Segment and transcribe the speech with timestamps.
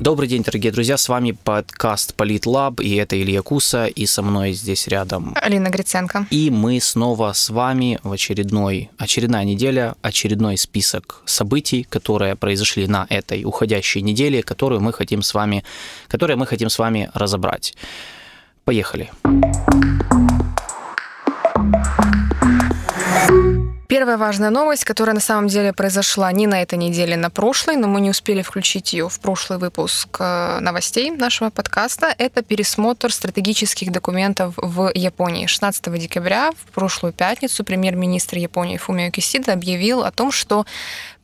[0.00, 4.52] Добрый день, дорогие друзья, с вами подкаст Политлаб, и это Илья Куса, и со мной
[4.52, 6.24] здесь рядом Алина Гриценко.
[6.30, 13.06] И мы снова с вами в очередной, очередная неделя, очередной список событий, которые произошли на
[13.10, 15.64] этой уходящей неделе, которую мы хотим с вами,
[16.06, 17.74] которые мы хотим с вами разобрать.
[18.64, 19.10] Поехали.
[23.88, 27.88] Первая важная новость, которая на самом деле произошла не на этой неделе, на прошлой, но
[27.88, 33.90] мы не успели включить ее в прошлый выпуск э, новостей нашего подкаста, это пересмотр стратегических
[33.90, 35.46] документов в Японии.
[35.46, 40.66] 16 декабря, в прошлую пятницу, премьер-министр Японии Фумио Кисида объявил о том, что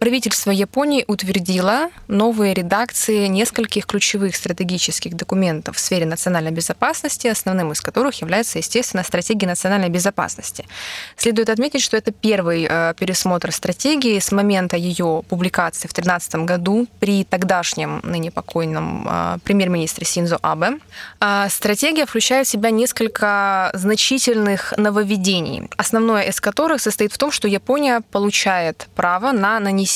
[0.04, 7.80] правительство Японии утвердило новые редакции нескольких ключевых стратегических документов в сфере национальной безопасности, основным из
[7.80, 10.66] которых является, естественно, стратегия национальной безопасности.
[11.16, 16.86] Следует отметить, что это первый э, пересмотр стратегии с момента ее публикации в 2013 году
[17.00, 20.80] при тогдашнем, ныне покойном э, премьер-министре Синзо Абе.
[21.22, 27.48] Э, стратегия включает в себя несколько значительных нововведений, основное из которых состоит в том, что
[27.48, 29.93] Япония получает право на нанесение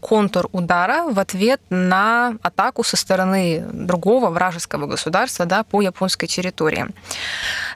[0.00, 6.86] контур-удара в ответ на атаку со стороны другого вражеского государства да, по японской территории.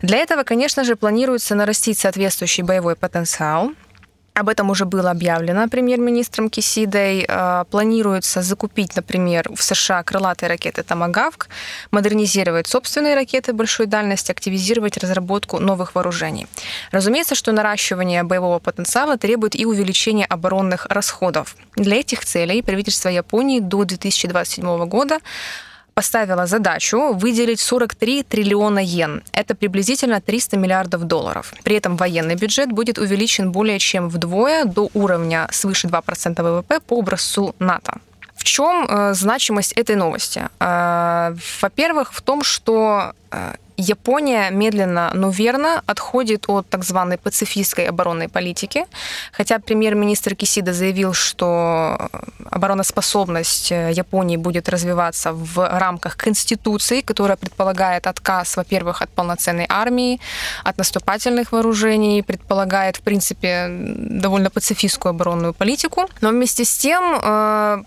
[0.03, 3.73] Для этого, конечно же, планируется нарастить соответствующий боевой потенциал,
[4.37, 7.25] об этом уже было объявлено премьер-министром Кисидой.
[7.27, 11.49] Э, планируется закупить, например, в США крылатые ракеты «Томагавк»,
[11.91, 16.47] модернизировать собственные ракеты большой дальности, активизировать разработку новых вооружений.
[16.93, 21.57] Разумеется, что наращивание боевого потенциала требует и увеличения оборонных расходов.
[21.77, 25.19] Для этих целей правительство Японии до 2027 года
[25.97, 29.23] поставила задачу выделить 43 триллиона йен.
[29.33, 31.55] Это приблизительно 300 миллиардов долларов.
[31.63, 36.99] При этом военный бюджет будет увеличен более чем вдвое до уровня свыше 2% ВВП по
[36.99, 37.93] образцу НАТО.
[38.35, 40.43] В чем э, значимость этой новости?
[40.61, 47.87] Э, во-первых, в том, что э, Япония медленно, но верно отходит от так званой пацифистской
[47.87, 48.85] оборонной политики,
[49.33, 52.11] хотя премьер-министр Кисида заявил, что
[52.51, 60.21] обороноспособность Японии будет развиваться в рамках Конституции, которая предполагает отказ, во-первых, от полноценной армии,
[60.65, 66.09] от наступательных вооружений, предполагает, в принципе, довольно пацифистскую оборонную политику.
[66.21, 67.85] Но вместе с тем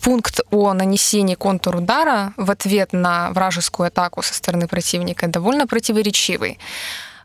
[0.00, 6.58] пункт о нанесении контур-удара в ответ на вражескую атаку со стороны противника довольно противоречивый.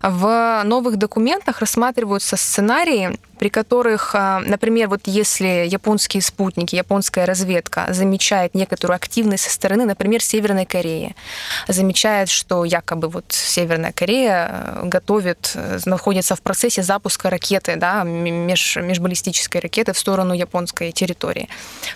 [0.02, 7.88] В новых документах рассматриваются сценарии, при которых, а, например, вот если японские спутники, японская разведка
[7.90, 11.16] замечает некоторую активность со стороны, например, Северной Кореи,
[11.68, 18.04] замечает, что якобы вот Северная Корея э, готовит, э, находится в процессе запуска ракеты, да,
[18.04, 21.48] меж, межбаллистической ракеты в сторону японской территории,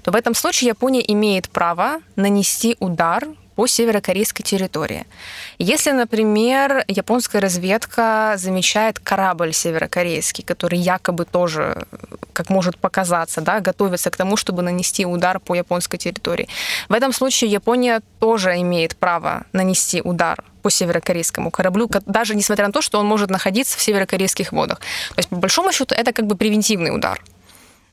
[0.04, 5.06] то в этом случае Япония имеет право нанести удар по северокорейской территории.
[5.60, 11.86] Если, например, японская разведка замечает корабль северокорейский, который якобы тоже,
[12.34, 16.48] как может показаться, да, готовится к тому, чтобы нанести удар по японской территории,
[16.90, 22.74] в этом случае Япония тоже имеет право нанести удар по северокорейскому кораблю, даже несмотря на
[22.74, 24.80] то, что он может находиться в северокорейских водах.
[25.10, 27.22] То есть, по большому счету, это как бы превентивный удар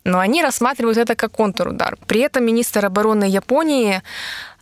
[0.09, 1.97] но они рассматривают это как контрудар.
[2.07, 4.01] При этом министр обороны Японии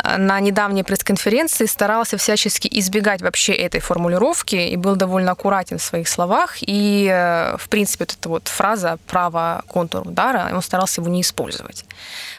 [0.02, 5.82] э, на недавней пресс-конференции старался всячески избегать вообще этой формулировки и был довольно аккуратен в
[5.82, 6.56] своих словах.
[6.60, 11.84] И, э, в принципе, вот эта вот фраза «право контур-удара», он старался его не использовать.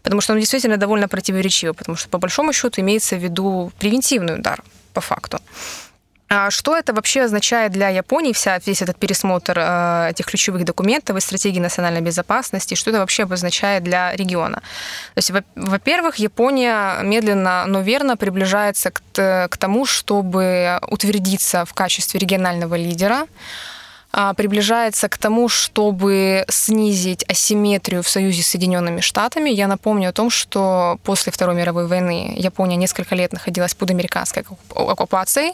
[0.03, 4.35] Потому что он действительно довольно противоречивый, потому что, по большому счету, имеется в виду превентивный
[4.35, 4.61] удар,
[4.93, 5.39] по факту.
[6.29, 11.15] А что это вообще означает для Японии, вся, весь этот пересмотр э, этих ключевых документов
[11.15, 14.57] и стратегии национальной безопасности, что это вообще обозначает для региона?
[15.15, 22.19] То есть, во-первых, Япония медленно, но верно приближается к, к тому, чтобы утвердиться в качестве
[22.19, 23.25] регионального лидера,
[24.11, 29.49] а, приближается к тому, чтобы снизить асимметрию в союзе с Соединенными Штатами.
[29.49, 34.43] Я напомню о том, что после Второй мировой войны Япония несколько лет находилась под американской
[34.75, 35.53] оккупацией.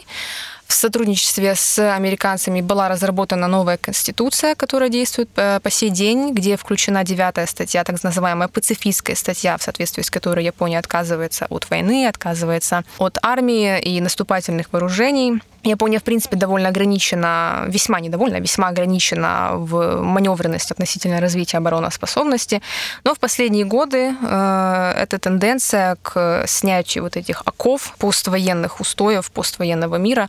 [0.74, 6.56] В сотрудничестве с американцами была разработана новая конституция, которая действует э, по сей день, где
[6.56, 12.08] включена девятая статья, так называемая пацифистская статья, в соответствии с которой Япония отказывается от войны,
[12.08, 15.40] отказывается от армии и наступательных вооружений.
[15.64, 22.60] Япония, в принципе, довольно ограничена, весьма недовольна, весьма ограничена в маневренности относительно развития обороноспособности.
[23.04, 29.96] Но в последние годы э, эта тенденция к снятию вот этих оков поствоенных устоев, поствоенного
[29.96, 30.28] мира,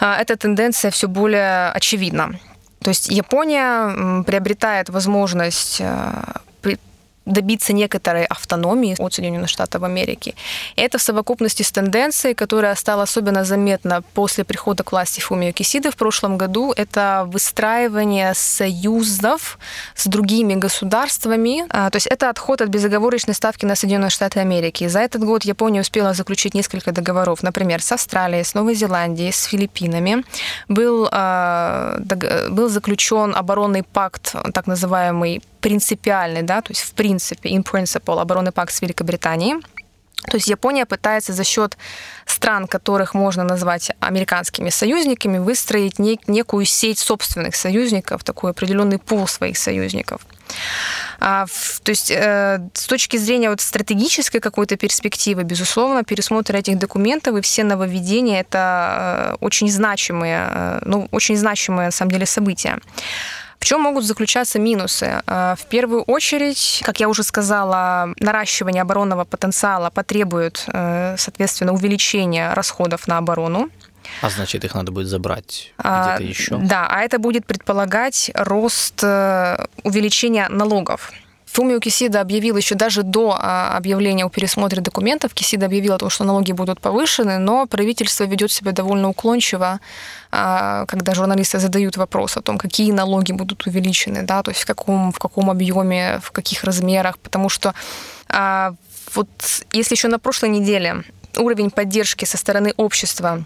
[0.00, 2.38] э, эта тенденция все более очевидна.
[2.82, 6.12] То есть Япония приобретает возможность э,
[7.24, 10.34] добиться некоторой автономии от Соединенных Штатов Америки.
[10.76, 15.90] Это в совокупности с тенденцией, которая стала особенно заметна после прихода к власти Фумио Кисиды
[15.90, 19.58] в прошлом году, это выстраивание союзов
[19.94, 21.64] с другими государствами.
[21.68, 24.88] А, то есть это отход от безоговорочной ставки на Соединенные Штаты Америки.
[24.88, 29.44] За этот год Япония успела заключить несколько договоров, например, с Австралией, с Новой Зеландией, с
[29.44, 30.24] Филиппинами.
[30.68, 31.98] Был, а,
[32.50, 38.52] был заключен оборонный пакт, так называемый принципиальный, да, то есть в принципе, in principle, оборонный
[38.52, 39.62] пакт с Великобританией.
[40.30, 41.76] То есть Япония пытается за счет
[42.26, 49.26] стран, которых можно назвать американскими союзниками, выстроить нек- некую сеть собственных союзников, такой определенный пул
[49.26, 50.20] своих союзников.
[51.18, 56.78] А, в, то есть э, с точки зрения вот стратегической какой-то перспективы, безусловно, пересмотр этих
[56.78, 62.26] документов и все нововведения это э, очень значимые, э, ну, очень значимые на самом деле
[62.26, 62.78] события.
[63.62, 65.22] В чем могут заключаться минусы?
[65.24, 72.54] Э, в первую очередь, как я уже сказала, наращивание оборонного потенциала потребует, э, соответственно, увеличения
[72.54, 73.70] расходов на оборону.
[74.20, 76.56] А значит, их надо будет забрать а, где-то еще?
[76.56, 81.12] Да, а это будет предполагать рост э, увеличения налогов.
[81.52, 86.08] Фумио Кисида объявил еще даже до а, объявления о пересмотре документов, Кисида объявил о том,
[86.08, 89.78] что налоги будут повышены, но правительство ведет себя довольно уклончиво,
[90.30, 94.66] а, когда журналисты задают вопрос о том, какие налоги будут увеличены, да, то есть в
[94.66, 97.74] каком, в каком объеме, в каких размерах, потому что
[98.28, 98.72] а,
[99.14, 99.28] вот
[99.72, 101.04] если еще на прошлой неделе
[101.36, 103.44] уровень поддержки со стороны общества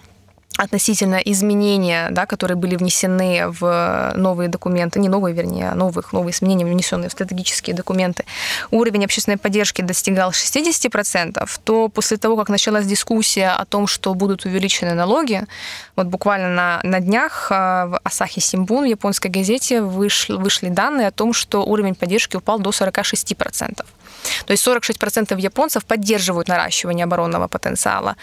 [0.57, 6.33] относительно изменения, да, которые были внесены в новые документы, не новые, вернее, а новых, новые
[6.33, 8.25] изменения, внесенные в стратегические документы,
[8.71, 14.47] уровень общественной поддержки достигал 60%, то после того, как началась дискуссия о том, что будут
[14.47, 15.45] увеличены налоги,
[15.95, 21.09] вот буквально на, на днях а, в Асахи Симбун, в японской газете, вышли, вышли данные
[21.09, 23.85] о том, что уровень поддержки упал до 46%.
[24.47, 28.17] То есть 46% японцев поддерживают наращивание оборонного потенциала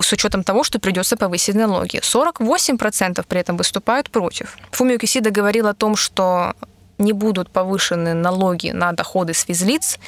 [0.00, 2.00] с учетом того, что придется повысить налоги.
[2.00, 4.56] 48% при этом выступают против.
[4.72, 6.54] Фумио Кисида говорил о том, что
[7.00, 9.98] не будут повышены налоги на доходы с физлиц.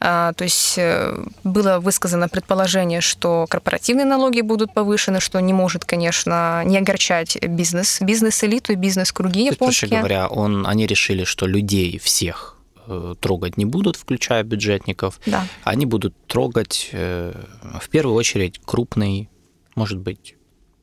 [0.00, 5.84] А, то есть э, было высказано предположение, что корпоративные налоги будут повышены, что не может,
[5.84, 9.88] конечно, не огорчать бизнес, бизнес-элиту и бизнес-круги японские.
[9.88, 12.56] Проще говоря, он, они решили, что людей всех
[13.20, 15.20] трогать не будут, включая бюджетников.
[15.26, 15.46] Да.
[15.64, 17.32] Они будут трогать э,
[17.80, 19.28] в первую очередь крупный,
[19.74, 20.36] может быть,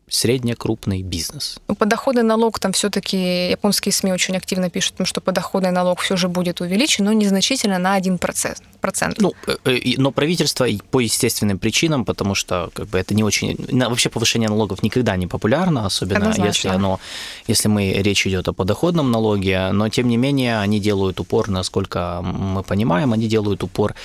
[0.09, 1.59] средне-крупный бизнес.
[1.67, 6.29] Ну, подоходный налог там все-таки японские СМИ очень активно пишут, что подоходный налог все же
[6.29, 8.57] будет увеличен, но незначительно на 1%.
[8.79, 9.19] Процент.
[9.19, 9.33] Ну,
[9.65, 13.57] э, но правительство по естественным причинам, потому что как бы это не очень...
[13.71, 16.47] Вообще повышение налогов никогда не популярно, особенно Однозначно.
[16.47, 16.99] если оно...
[17.47, 22.21] Если мы речь идет о подоходном налоге, но тем не менее они делают упор, насколько
[22.21, 23.95] мы понимаем, они делают упор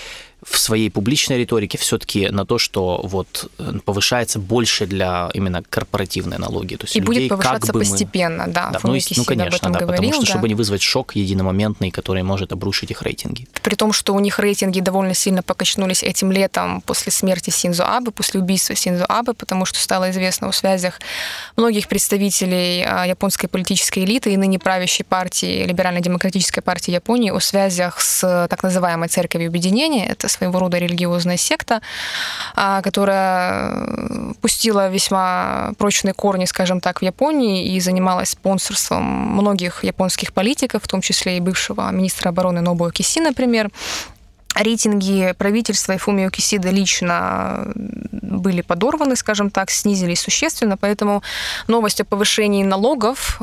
[0.44, 6.38] в своей публичной риторике все-таки на то, что вот э, повышается больше для именно корпоративной
[6.38, 6.74] налоги.
[6.74, 8.52] То есть и людей, будет повышаться как бы постепенно, мы...
[8.52, 8.70] да.
[8.70, 10.26] да ну, ну, конечно, да, говорил, потому что да.
[10.26, 13.46] чтобы не вызвать шок единомоментный, который может обрушить их рейтинги.
[13.62, 18.10] При том, что у них рейтинги довольно сильно покачнулись этим летом после смерти Синзо Абе,
[18.10, 21.00] после убийства Синзо Абе, потому что стало известно о связях
[21.56, 28.00] многих представителей а, японской политической элиты и ныне правящей партии, либерально-демократической партии Японии, о связях
[28.00, 30.08] с так называемой церковью объединения.
[30.08, 31.80] Это своего рода религиозная секта,
[32.54, 40.32] а, которая пустила весьма прочные корни, скажем так, в Японии и занималась спонсорством многих японских
[40.32, 43.70] политиков, в том числе и бывшего министра обороны Нобуо Киси, например.
[44.54, 51.22] Рейтинги правительства и Фумио Кисида лично были подорваны, скажем так, снизились существенно, поэтому
[51.68, 53.40] новость о повышении налогов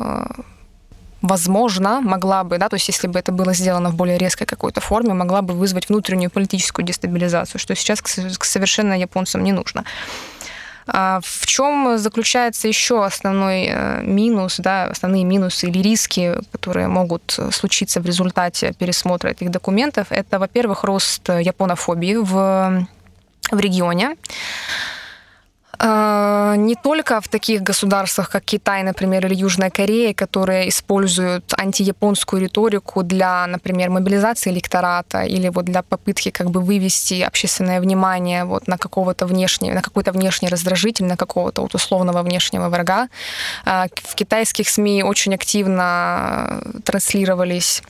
[1.22, 4.80] возможно, могла бы, да, то есть если бы это было сделано в более резкой какой-то
[4.80, 8.00] форме, могла бы вызвать внутреннюю политическую дестабилизацию, что сейчас
[8.40, 9.84] совершенно японцам не нужно.
[10.92, 17.38] А в чем заключается еще основной э, минус, да, основные минусы или риски, которые могут
[17.52, 20.08] случиться в результате пересмотра этих документов?
[20.10, 22.86] Это, во-первых, рост японофобии в,
[23.52, 24.16] в регионе.
[25.82, 32.42] А, не только в таких государствах, как Китай, например, или Южная Корея, которые используют антияпонскую
[32.42, 38.68] риторику для, например, мобилизации электората или вот для попытки как бы вывести общественное внимание вот
[38.68, 43.08] на какого-то внешнего, на какой-то внешний раздражитель, на какого-то вот условного внешнего врага.
[43.64, 47.82] А, в китайских СМИ очень активно транслировались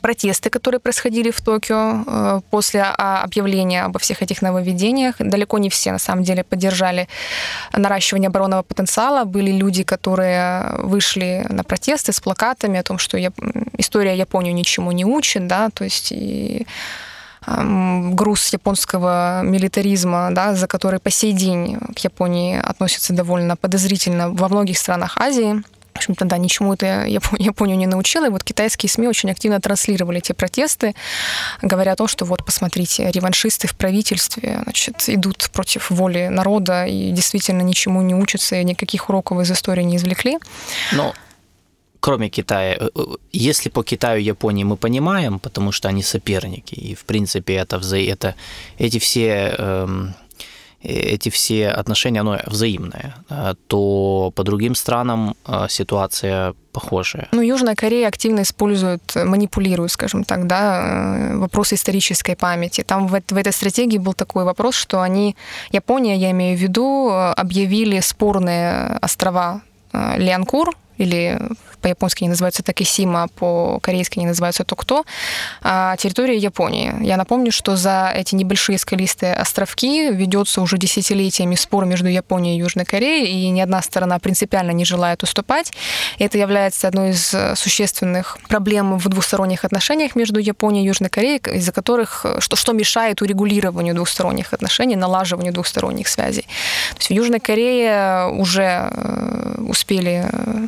[0.00, 5.16] протесты, которые происходили в Токио э, после а, объявления обо всех этих нововведениях.
[5.18, 7.08] Далеко не все, на самом деле, поддержали
[7.72, 9.24] наращивание оборонного потенциала.
[9.24, 13.18] Были люди, которые вышли на протесты с плакатами о том, что
[13.78, 16.66] история Японию ничему не учит, да, то есть и
[17.46, 24.48] груз японского милитаризма, да, за который по сей день к Японии относятся довольно подозрительно во
[24.48, 25.62] многих странах Азии.
[25.94, 28.26] В общем-то, да, ничему это Японию не научила.
[28.26, 30.94] И вот китайские СМИ очень активно транслировали эти протесты,
[31.62, 37.10] говоря о том, что вот, посмотрите, реваншисты в правительстве, значит, идут против воли народа и
[37.10, 40.38] действительно ничему не учатся, и никаких уроков из истории не извлекли.
[40.92, 41.14] Но
[42.00, 43.00] кроме Китая, э, э,
[43.32, 47.78] если по Китаю и Японии мы понимаем, потому что они соперники, и в принципе это,
[47.78, 47.98] вза...
[47.98, 48.34] это
[48.78, 50.14] эти все эм,
[50.82, 55.34] эти все отношения, оно взаимное, э, то по другим странам
[55.68, 57.28] ситуация похожая.
[57.32, 62.82] Ну, Южная Корея активно использует, манипулирует, скажем так, да, вопросы исторической памяти.
[62.82, 65.36] Там в, в этой стратегии был такой вопрос, что они,
[65.72, 71.40] Япония, я имею в виду, объявили спорные острова Лианкур, или
[71.80, 75.04] по-японски они называются Такисима, по-корейски они называются Токто,
[75.62, 76.94] а территория Японии.
[77.00, 82.60] Я напомню, что за эти небольшие скалистые островки ведется уже десятилетиями спор между Японией и
[82.60, 85.72] Южной Кореей, и ни одна сторона принципиально не желает уступать.
[86.18, 91.72] Это является одной из существенных проблем в двусторонних отношениях между Японией и Южной Кореей, из-за
[91.72, 96.42] которых, что, что мешает урегулированию двусторонних отношений, налаживанию двусторонних связей.
[96.90, 100.66] То есть в Южной Корее уже э, успели э,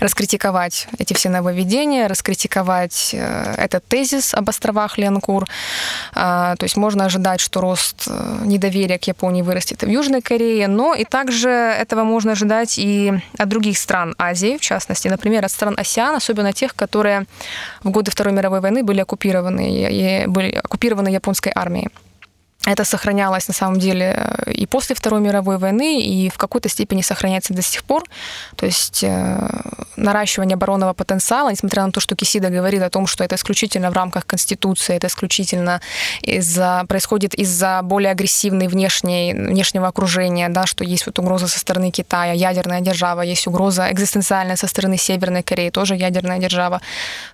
[0.00, 5.46] раскритиковать эти все нововведения, раскритиковать э, этот тезис об островах Ленкур.
[6.14, 10.22] А, то есть можно ожидать, что рост э, недоверия к Японии вырастет и в Южной
[10.22, 15.44] Корее, но и также этого можно ожидать и от других стран Азии, в частности, например,
[15.44, 17.26] от стран АСИАН, особенно тех, которые
[17.82, 21.88] в годы Второй мировой войны были оккупированы, были оккупированы японской армией.
[22.66, 27.54] Это сохранялось на самом деле и после Второй мировой войны, и в какой-то степени сохраняется
[27.54, 28.04] до сих пор.
[28.56, 29.48] То есть э,
[29.96, 33.94] наращивание оборонного потенциала, несмотря на то, что Кисида говорит о том, что это исключительно в
[33.94, 35.80] рамках Конституции, это исключительно
[36.20, 41.90] из-за, происходит из-за более агрессивной внешней, внешнего окружения, да, что есть вот угроза со стороны
[41.90, 46.80] Китая, ядерная держава, есть угроза экзистенциальная со стороны Северной Кореи, тоже ядерная держава.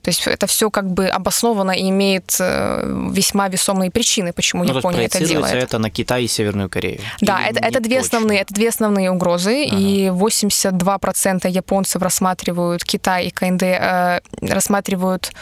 [0.02, 4.76] То есть это все как бы обосновано и имеет э, весьма весомые причины, почему ну,
[4.76, 5.54] Япония это делает.
[5.54, 7.00] это на Китай и Северную Корею.
[7.20, 9.76] Да, это, это, две основные, это две основные угрозы, ага.
[9.76, 15.32] и 82% японцев рассматривают Китай и КНД, э, рассматривают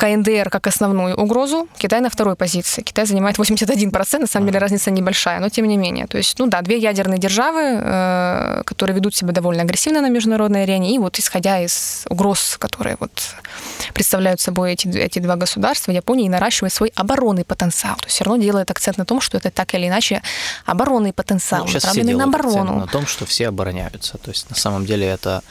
[0.00, 2.80] КНДР как основную угрозу, Китай на второй позиции.
[2.80, 6.06] Китай занимает 81%, на самом деле разница небольшая, но тем не менее.
[6.06, 10.62] То есть, ну да, две ядерные державы, э, которые ведут себя довольно агрессивно на международной
[10.62, 13.10] арене, и вот исходя из угроз, которые вот
[13.92, 17.96] представляют собой эти, эти два государства, Япония наращивает свой оборонный потенциал.
[17.96, 20.22] То есть все равно делает акцент на том, что это так или иначе
[20.64, 22.80] оборонный потенциал, ну, направленный на оборону.
[22.80, 24.16] на том, что все обороняются.
[24.16, 25.42] То есть на самом деле это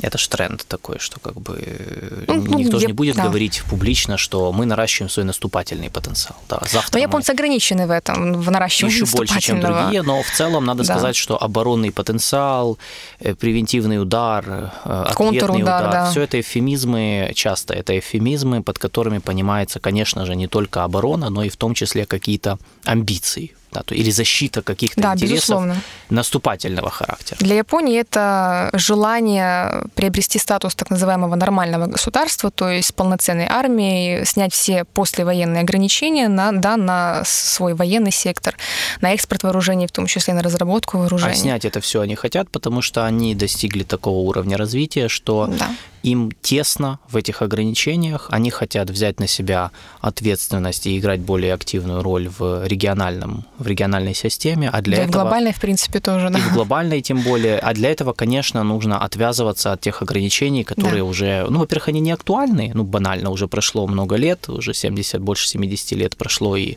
[0.00, 3.24] это же тренд такой, что как бы ну, ну никто же не будет да.
[3.24, 6.36] говорить публично, что мы наращиваем свой наступательный потенциал.
[6.48, 7.34] Да, завтра но японцы мы...
[7.34, 10.94] ограничены в этом, в наращивании Еще больше, чем другие, но в целом надо да.
[10.94, 12.78] сказать, что оборонный потенциал,
[13.20, 14.44] э, превентивный удар,
[14.84, 16.10] э, ответный удар, удар да.
[16.10, 21.42] все это эвфемизмы, часто это эвфемизмы, под которыми понимается, конечно же, не только оборона, но
[21.42, 25.76] и в том числе какие-то амбиции да, то, или защита каких-то да, интересов безусловно.
[26.10, 27.38] наступательного характера.
[27.40, 34.52] Для Японии это желание приобрести статус так называемого нормального государства, то есть полноценной армией, снять
[34.52, 38.56] все послевоенные ограничения на, да, на свой военный сектор,
[39.00, 41.32] на экспорт вооружений, в том числе на разработку вооружений.
[41.32, 45.68] А снять это все они хотят, потому что они достигли такого уровня развития, что да
[46.02, 49.70] им тесно в этих ограничениях, они хотят взять на себя
[50.00, 55.12] ответственность и играть более активную роль в региональном, в региональной системе, а для да этого...
[55.12, 56.38] в глобальной, в принципе, тоже, да.
[56.38, 61.02] И в глобальной тем более, а для этого, конечно, нужно отвязываться от тех ограничений, которые
[61.02, 61.04] да.
[61.04, 65.48] уже, ну, во-первых, они не актуальны, ну, банально, уже прошло много лет, уже 70, больше
[65.48, 66.76] 70 лет прошло, и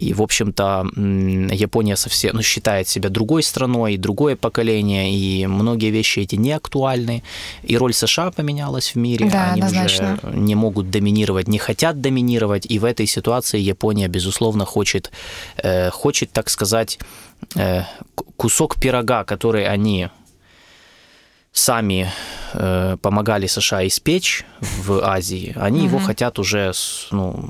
[0.00, 0.86] и, в общем-то,
[1.54, 7.22] Япония совсем ну, считает себя другой страной, другое поколение, и многие вещи эти не актуальны.
[7.62, 9.28] И роль США поменялась в мире.
[9.30, 10.18] Да, Они однозначно.
[10.22, 12.66] уже не могут доминировать, не хотят доминировать.
[12.70, 15.10] И в этой ситуации Япония, безусловно, хочет,
[15.56, 16.98] э, хочет так сказать,
[17.56, 17.82] э,
[18.36, 20.08] кусок пирога, который они
[21.52, 22.10] сами
[22.54, 25.86] э, помогали США испечь в Азии, они угу.
[25.86, 26.72] его хотят уже
[27.10, 27.44] ну,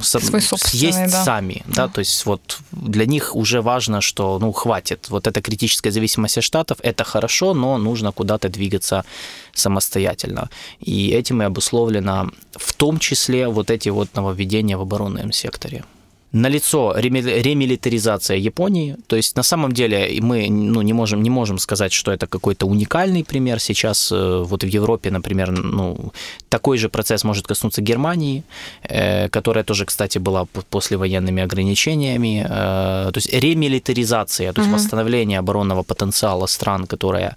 [0.00, 1.24] съесть да.
[1.24, 5.92] сами, да, то есть вот для них уже важно, что ну хватит, вот эта критическая
[5.92, 9.04] зависимость от штатов, это хорошо, но нужно куда-то двигаться
[9.52, 10.48] самостоятельно,
[10.86, 15.84] и этим и обусловлено в том числе вот эти вот нововведения в оборонном секторе.
[16.32, 18.96] Налицо ремилитаризация Японии.
[19.06, 22.66] То есть на самом деле мы ну, не, можем, не можем сказать, что это какой-то
[22.66, 23.58] уникальный пример.
[23.58, 26.12] Сейчас э, вот в Европе, например, ну,
[26.48, 28.42] такой же процесс может коснуться Германии,
[28.82, 32.46] э, которая тоже, кстати, была послевоенными ограничениями.
[32.48, 34.78] Э, то есть ремилитаризация, то есть угу.
[34.78, 37.36] восстановление оборонного потенциала стран, которые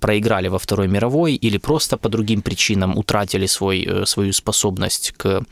[0.00, 5.42] проиграли во Второй мировой или просто по другим причинам утратили свой, свою способность к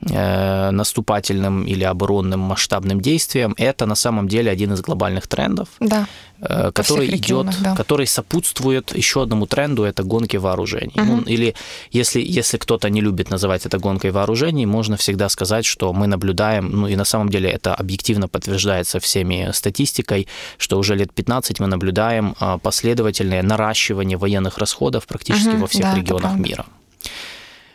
[0.00, 6.06] наступательным или оборонным масштабным действиям, это на самом деле один из глобальных трендов, да,
[6.40, 7.74] э, который идет, да.
[7.74, 10.94] который сопутствует еще одному тренду, это гонки вооружений.
[10.94, 11.04] Угу.
[11.04, 11.54] Ну, или
[11.90, 16.70] если, если кто-то не любит называть это гонкой вооружений, можно всегда сказать, что мы наблюдаем,
[16.70, 20.28] ну и на самом деле это объективно подтверждается всеми статистикой,
[20.58, 25.82] что уже лет 15 мы наблюдаем а, последовательное наращивание военных расходов практически угу, во всех
[25.82, 26.66] да, регионах мира.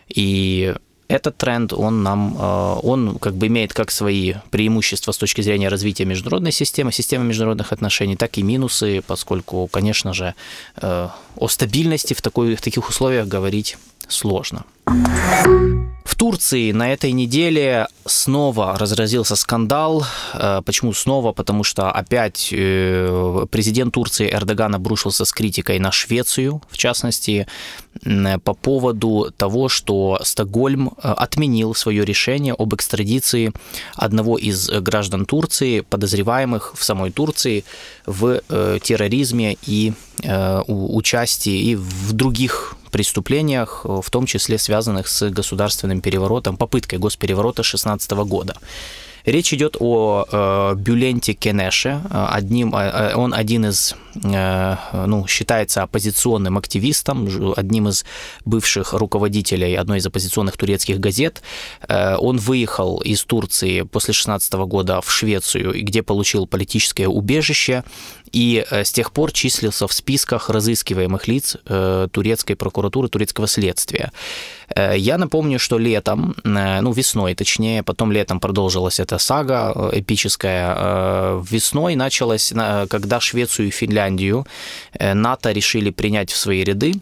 [0.07, 0.73] И
[1.13, 5.69] этот тренд, он нам, э, он как бы имеет как свои преимущества с точки зрения
[5.69, 10.33] развития международной системы, системы международных отношений, так и минусы, поскольку, конечно же,
[10.81, 13.77] э, о стабильности в, такой, в таких условиях говорить
[14.07, 14.63] сложно.
[16.03, 20.05] В Турции на этой неделе снова разразился скандал.
[20.33, 21.31] Э, почему снова?
[21.31, 27.47] Потому что опять э, президент Турции Эрдоган обрушился с критикой на Швецию, в частности,
[28.43, 33.53] по поводу того, что Стокгольм э, отменил свое решение об экстрадиции
[33.95, 37.63] одного из граждан Турции, подозреваемых в самой Турции
[38.05, 38.41] в
[38.79, 39.93] терроризме и
[40.67, 48.11] участии и в других преступлениях, в том числе связанных с государственным переворотом, попыткой госпереворота 2016
[48.11, 48.55] года.
[49.25, 52.01] Речь идет о э, Бюленте Кенеше.
[52.11, 54.75] Одним, э, он один из, э,
[55.07, 58.03] ну, считается оппозиционным активистом, одним из
[58.43, 61.41] бывших руководителей одной из оппозиционных турецких газет.
[61.87, 67.85] Э, он выехал из Турции после 16 года в Швецию, где получил политическое убежище
[68.33, 74.11] и э, с тех пор числился в списках разыскиваемых лиц э, турецкой прокуратуры, турецкого следствия.
[74.75, 81.43] Э, я напомню, что летом, ну весной точнее, потом летом продолжилась эта сага эпическая.
[81.51, 82.51] Весной началась,
[82.89, 84.45] когда Швецию и Финляндию
[84.99, 86.93] НАТО решили принять в свои ряды,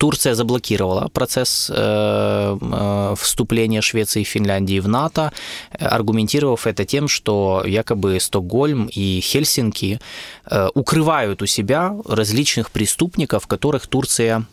[0.00, 5.30] Турция заблокировала процесс э, э, вступления Швеции и Финляндии в НАТО,
[5.78, 10.00] аргументировав это тем, что якобы Стокгольм и Хельсинки
[10.46, 14.46] э, укрывают у себя различных преступников, которых Турция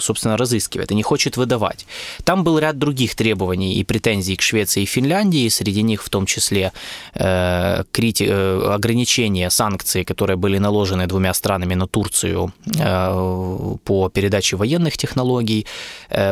[0.00, 1.86] собственно, разыскивает и не хочет выдавать.
[2.24, 6.26] Там был ряд других требований и претензий к Швеции и Финляндии, среди них в том
[6.26, 6.72] числе
[7.14, 12.52] э, крити- э, ограничения, санкции, которые были наложены двумя странами на Турцию
[13.84, 15.66] по передаче военных технологий,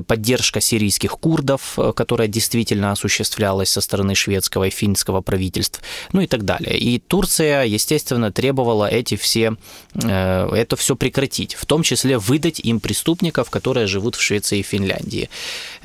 [0.06, 6.44] поддержка сирийских курдов, которая действительно осуществлялась со стороны шведского и финского правительств, ну и так
[6.44, 6.78] далее.
[6.78, 9.56] И Турция, естественно, требовала эти все,
[9.94, 14.62] это все прекратить, в том числе выдать им преступников преступников, которые живут в Швеции и
[14.62, 15.28] Финляндии.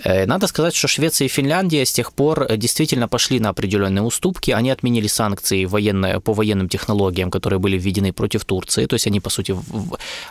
[0.04, 4.04] Э, надо сказать, что Швеция и Финляндия с тех пор э, действительно пошли на определенные
[4.04, 4.52] уступки.
[4.52, 8.86] Они отменили санкции военные, по военным технологиям, которые были введены против Турции.
[8.86, 9.56] То есть они, по сути,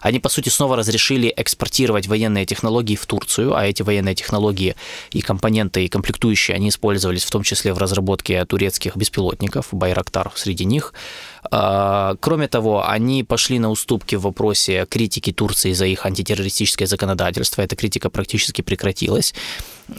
[0.02, 4.74] они, по сути, снова разрешили экспортировать военные технологии в Турцию, а эти военные технологии
[5.14, 10.64] и компоненты, и комплектующие, они использовались в том числе в разработке турецких беспилотников, Байрактар среди
[10.64, 10.92] них.
[11.56, 17.62] А, кроме того, они пошли на уступки в вопросе критики Турции за их антитеррористическое законодательство.
[17.62, 19.34] Эта критика практически прекратилась.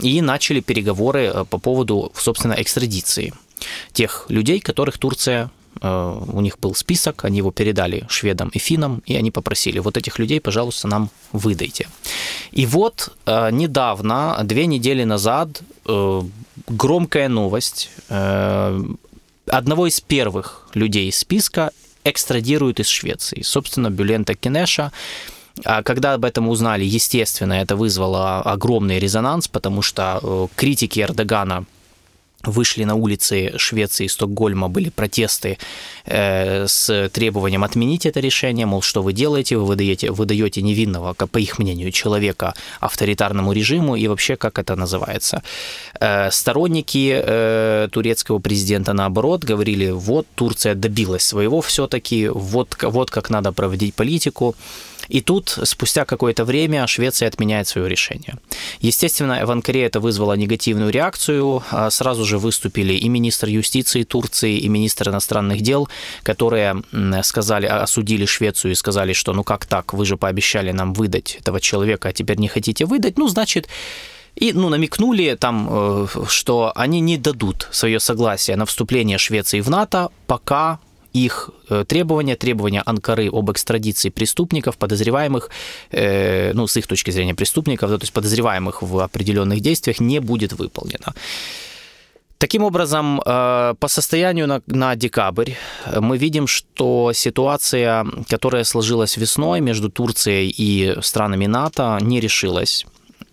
[0.02, 3.32] И начали переговоры э, по поводу, собственно, экстрадиции
[3.92, 9.02] тех людей, которых Турция э, у них был список, они его передали шведам и финнам,
[9.06, 11.88] и они попросили, вот этих людей, пожалуйста, нам выдайте.
[12.52, 15.62] И вот э, недавно, две недели назад,
[16.68, 17.90] громкая новость
[19.50, 21.70] одного из первых людей из списка
[22.04, 23.42] экстрадируют из Швеции.
[23.42, 24.92] Собственно, Бюлента Кинеша.
[25.64, 31.64] А когда об этом узнали, естественно, это вызвало огромный резонанс, потому что э, критики Эрдогана
[32.46, 35.58] вышли на улицы Швеции и Стокгольма, были протесты
[36.04, 41.38] э, с требованием отменить это решение, мол, что вы делаете, вы выдаете, выдаете невинного, по
[41.38, 45.42] их мнению, человека авторитарному режиму, и вообще, как это называется.
[46.00, 53.30] Э, сторонники э, турецкого президента, наоборот, говорили, вот Турция добилась своего все-таки, вот, вот как
[53.30, 54.54] надо проводить политику,
[55.08, 58.36] и тут, спустя какое-то время, Швеция отменяет свое решение.
[58.80, 61.62] Естественно, в Анкаре это вызвало негативную реакцию.
[61.70, 65.88] А сразу же выступили и министр юстиции Турции, и министр иностранных дел,
[66.22, 66.82] которые
[67.22, 71.60] сказали, осудили Швецию и сказали, что ну как так, вы же пообещали нам выдать этого
[71.60, 73.68] человека, а теперь не хотите выдать, ну значит,
[74.36, 79.70] И ну, намекнули там, э, что они не дадут свое согласие на вступление Швеции в
[79.70, 80.78] НАТО, пока
[81.24, 85.50] их э, требования, требования Анкары об экстрадиции преступников, подозреваемых,
[85.90, 90.52] э, ну, с их точки зрения преступников, то есть подозреваемых в определенных действиях, не будет
[90.52, 91.14] выполнено.
[92.38, 95.52] Таким образом, э, по состоянию на, на декабрь
[96.00, 102.86] мы видим, что ситуация, которая сложилась весной между Турцией и странами НАТО, не решилась.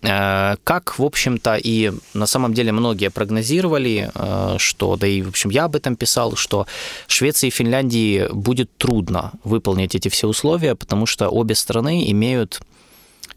[0.04, 5.28] Э, как, в общем-то, и на самом деле многие прогнозировали, э, что, да и, в
[5.28, 6.66] общем, я об этом писал, что
[7.06, 12.60] Швеции и Финляндии будет трудно выполнить эти все условия, потому что обе страны имеют,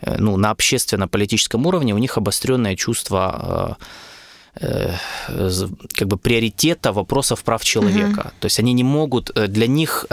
[0.02, 3.78] э, ну, на общественно-политическом уровне у них обостренное чувство
[4.60, 8.20] как бы приоритета вопросов прав человека.
[8.20, 8.30] Угу.
[8.40, 10.08] То есть они не могут, для них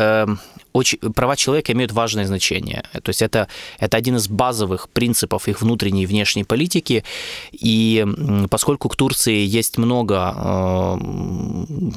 [0.74, 2.82] очень, права человека имеют важное значение.
[3.02, 7.04] То есть это, это один из базовых принципов их внутренней и внешней политики.
[7.52, 8.04] И
[8.50, 10.96] поскольку к Турции есть много э,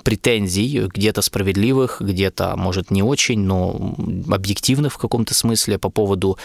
[0.03, 3.95] претензий, где-то справедливых, где-то, может, не очень, но
[4.29, 6.37] объективных в каком-то смысле по поводу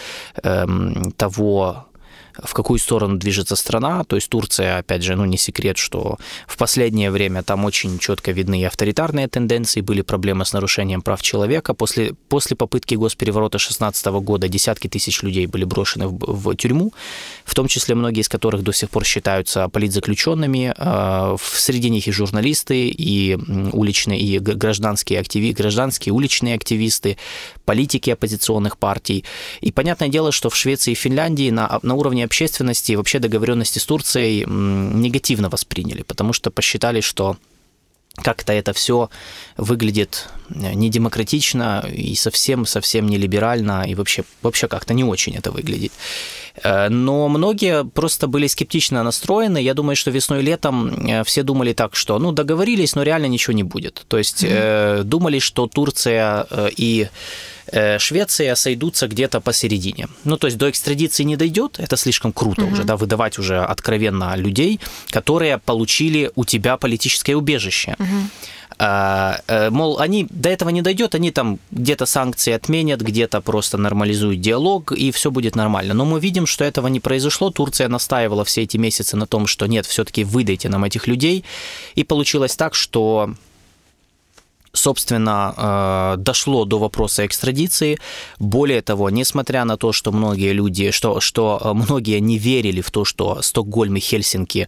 [0.43, 0.65] э,
[1.15, 1.85] того,
[2.41, 4.03] в какую сторону движется страна.
[4.03, 6.17] То есть Турция, опять же, ну не секрет, что
[6.47, 11.21] в последнее время там очень четко видны и авторитарные тенденции, были проблемы с нарушением прав
[11.21, 11.73] человека.
[11.73, 16.93] После, после попытки госпереворота 16 года десятки тысяч людей были брошены в, в тюрьму,
[17.45, 20.73] в том числе многие из которых до сих пор считаются политзаключенными.
[20.77, 23.37] А, среди них и журналисты, и
[23.73, 27.17] уличные, и гражданские активисты, гражданские уличные активисты,
[27.65, 29.23] политики оппозиционных партий.
[29.61, 33.79] И понятное дело, что в Швеции и Финляндии на, на уровне общественности и вообще договоренности
[33.79, 37.37] с Турцией негативно восприняли, потому что посчитали, что
[38.15, 39.09] как-то это все
[39.57, 45.91] выглядит э, недемократично и совсем-совсем не либерально, и вообще, вообще как-то не очень это выглядит.
[46.61, 49.57] Э, но многие просто были скептично настроены.
[49.61, 53.27] Я думаю, что весной и летом э, все думали так, что ну договорились, но реально
[53.27, 54.05] ничего не будет.
[54.07, 55.03] То есть mm-hmm.
[55.03, 56.45] думали, что Турция
[56.77, 57.07] и
[57.97, 60.07] Швеция сойдутся где-то посередине.
[60.25, 62.73] Ну, то есть до экстрадиции не дойдет, это слишком круто mm-hmm.
[62.73, 67.95] уже, да, выдавать уже откровенно людей, которые получили у тебя политическое убежище.
[67.97, 68.23] Mm-hmm.
[68.79, 73.77] А, э, мол, они до этого не дойдет, они там где-то санкции отменят, где-то просто
[73.77, 75.93] нормализуют диалог, и все будет нормально.
[75.93, 77.49] Но мы видим, что этого не произошло.
[77.49, 81.43] Турция настаивала все эти месяцы на том, что нет, все-таки выдайте нам этих людей.
[81.95, 83.33] И получилось так, что
[84.73, 87.99] собственно, э, дошло до вопроса экстрадиции.
[88.39, 92.89] Более того, несмотря на то, что многие люди, что, что э, многие не верили в
[92.89, 94.67] то, что Стокгольм и Хельсинки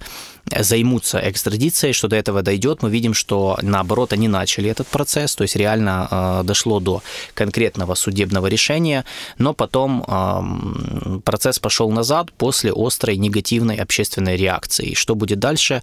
[0.60, 5.42] займутся экстрадицией, что до этого дойдет, мы видим, что наоборот они начали этот процесс, то
[5.42, 7.02] есть реально э, дошло до
[7.34, 9.06] конкретного судебного решения,
[9.40, 10.06] но потом
[11.26, 14.94] процесс пошел назад после острой негативной общественной реакции.
[14.94, 15.82] Что будет дальше?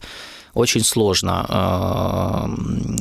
[0.55, 1.47] Очень сложно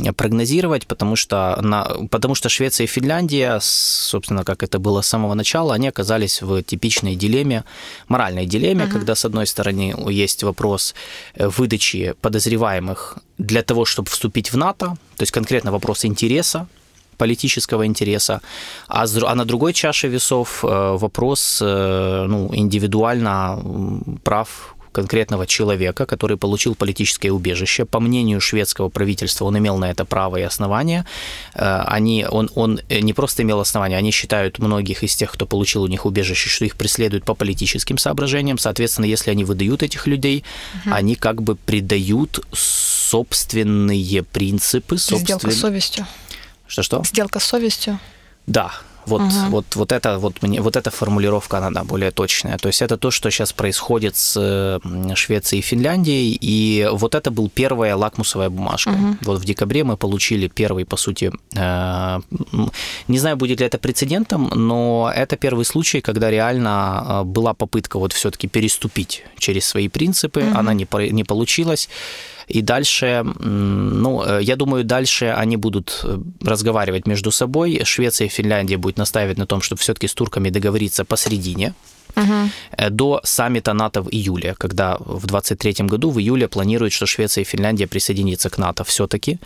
[0.05, 5.07] э, прогнозировать, потому что, на, потому что Швеция и Финляндия, собственно, как это было с
[5.07, 7.63] самого начала, они оказались в типичной дилемме,
[8.07, 8.91] моральной дилемме, uh-huh.
[8.91, 10.95] когда, с одной стороны, есть вопрос
[11.35, 16.67] выдачи подозреваемых для того, чтобы вступить в НАТО, то есть конкретно вопрос интереса,
[17.17, 18.41] политического интереса,
[18.87, 23.59] а, а на другой чаше весов э, вопрос э, ну, индивидуально
[24.23, 27.85] прав конкретного человека, который получил политическое убежище.
[27.85, 31.05] По мнению шведского правительства, он имел на это право и основания.
[31.53, 35.83] Э, они, он, он не просто имел основания, они считают многих из тех, кто получил
[35.83, 38.57] у них убежище, что их преследуют по политическим соображениям.
[38.57, 40.43] Соответственно, если они выдают этих людей,
[40.85, 40.93] угу.
[40.93, 44.97] они как бы предают собственные принципы.
[44.97, 45.25] Собствен...
[45.25, 46.07] Сделка с совестью.
[46.67, 47.03] Что-что?
[47.03, 47.99] Сделка с совестью.
[48.47, 48.71] Да,
[49.05, 49.31] вот, угу.
[49.49, 52.57] вот, вот, это, вот, мне, вот эта формулировка, она да, более точная.
[52.57, 54.79] То есть это то, что сейчас происходит с
[55.15, 58.89] Швецией и Финляндией, и вот это был первая лакмусовая бумажка.
[58.89, 59.17] Угу.
[59.21, 62.19] Вот в декабре мы получили первый, по сути, э,
[63.07, 67.99] не знаю, будет ли это прецедентом, но это первый случай, когда реально э, была попытка
[67.99, 70.57] вот все-таки переступить через свои принципы, угу.
[70.57, 71.89] она не, не получилась.
[72.47, 77.81] И дальше, ну, э, я думаю, дальше они будут э, разговаривать между собой.
[77.83, 81.73] Швеция и Финляндия будут настаивать на том, чтобы все-таки с турками договориться посередине,
[82.15, 82.89] угу.
[82.89, 87.45] до саммита НАТО в июле, когда в 2023 году, в июле планируют, что Швеция и
[87.45, 89.39] Финляндия присоединятся к НАТО все-таки.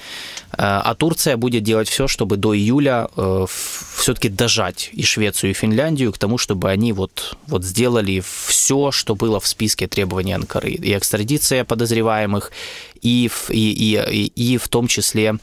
[0.58, 3.08] А Турция будет делать все, чтобы до июля
[3.96, 9.16] все-таки дожать и Швецию, и Финляндию к тому, чтобы они вот, вот сделали все, что
[9.16, 10.72] было в списке требований Анкары.
[10.72, 12.52] И экстрадиция подозреваемых,
[13.02, 15.36] и, и, и, и в том числе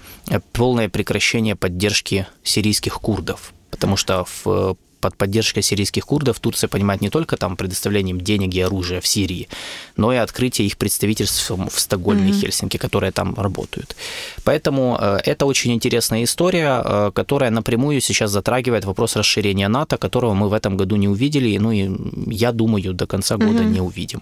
[0.53, 7.11] полное прекращение поддержки сирийских курдов потому что в под поддержкой сирийских курдов Турция понимает не
[7.11, 9.49] только там предоставлением денег и оружия в Сирии,
[9.97, 12.39] но и открытие их представительств в Стокгольме mm-hmm.
[12.39, 13.97] и Хельсинки, которые там работают.
[14.45, 20.35] Поэтому э, это очень интересная история, э, которая напрямую сейчас затрагивает вопрос расширения НАТО, которого
[20.35, 21.91] мы в этом году не увидели, ну и
[22.27, 23.75] я думаю, до конца года mm-hmm.
[23.75, 24.21] не увидим.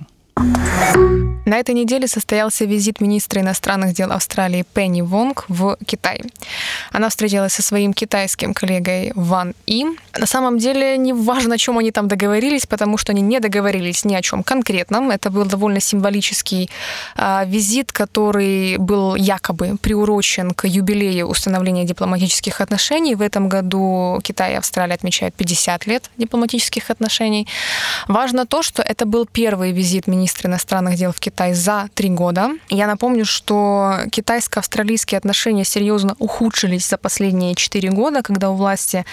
[1.51, 6.23] На этой неделе состоялся визит министра иностранных дел Австралии Пенни Вонг в Китай.
[6.93, 9.85] Она встретилась со своим китайским коллегой Ван И.
[10.17, 14.05] На самом деле не важно, о чем они там договорились, потому что они не договорились
[14.05, 15.11] ни о чем конкретном.
[15.11, 16.71] Это был довольно символический
[17.17, 23.17] а, визит, который был якобы приурочен к юбилею установления дипломатических отношений.
[23.17, 27.49] В этом году Китай и Австралия отмечают 50 лет дипломатических отношений.
[28.07, 32.51] Важно то, что это был первый визит министра иностранных дел в Китай за три года.
[32.69, 39.05] Я напомню, что китайско-австралийские отношения серьезно ухудшились за последние четыре года, когда у власти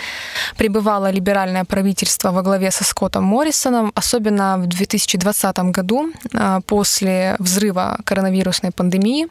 [0.58, 7.99] пребывало либеральное правительство во главе со Скоттом Моррисоном, особенно в 2020 году а, после взрыва
[8.06, 9.27] коронавирусной пандемии.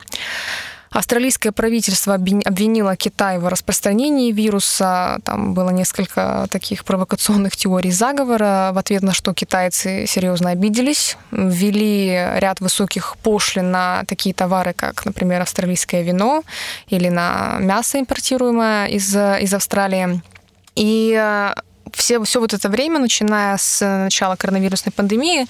[0.97, 5.19] Австралийское правительство обвинило Китай в распространении вируса.
[5.25, 12.13] Там было несколько таких провокационных теорий заговора, в ответ на что китайцы серьезно обиделись, ввели
[12.37, 16.45] ряд высоких пошлин на такие товары, как, например, австралийское вино
[16.89, 20.23] или на мясо, импортируемое из, из Австралии.
[20.77, 21.53] И э,
[21.93, 25.47] все, все вот это время, начиная с начала коронавирусной пандемии,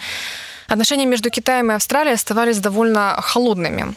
[0.66, 3.94] отношения между Китаем и Австралией оставались довольно холодными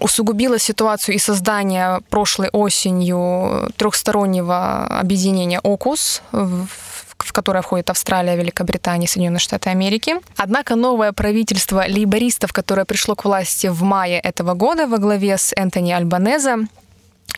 [0.00, 9.40] усугубило ситуацию и создание прошлой осенью трехстороннего объединения ОКУС, в которое входит Австралия, Великобритания, Соединенные
[9.40, 10.16] Штаты Америки.
[10.36, 15.52] Однако новое правительство лейбористов, которое пришло к власти в мае этого года во главе с
[15.56, 16.58] Энтони Альбанеза,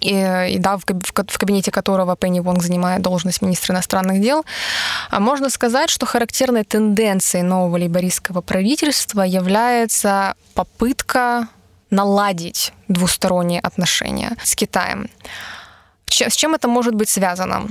[0.00, 0.10] и,
[0.50, 4.44] и да, в, в кабинете которого Пенни Вонг занимает должность министра иностранных дел,
[5.10, 11.48] а можно сказать, что характерной тенденцией нового лейбористского правительства является попытка
[11.90, 15.08] наладить двусторонние отношения с Китаем.
[16.06, 17.68] С чем это может быть связано?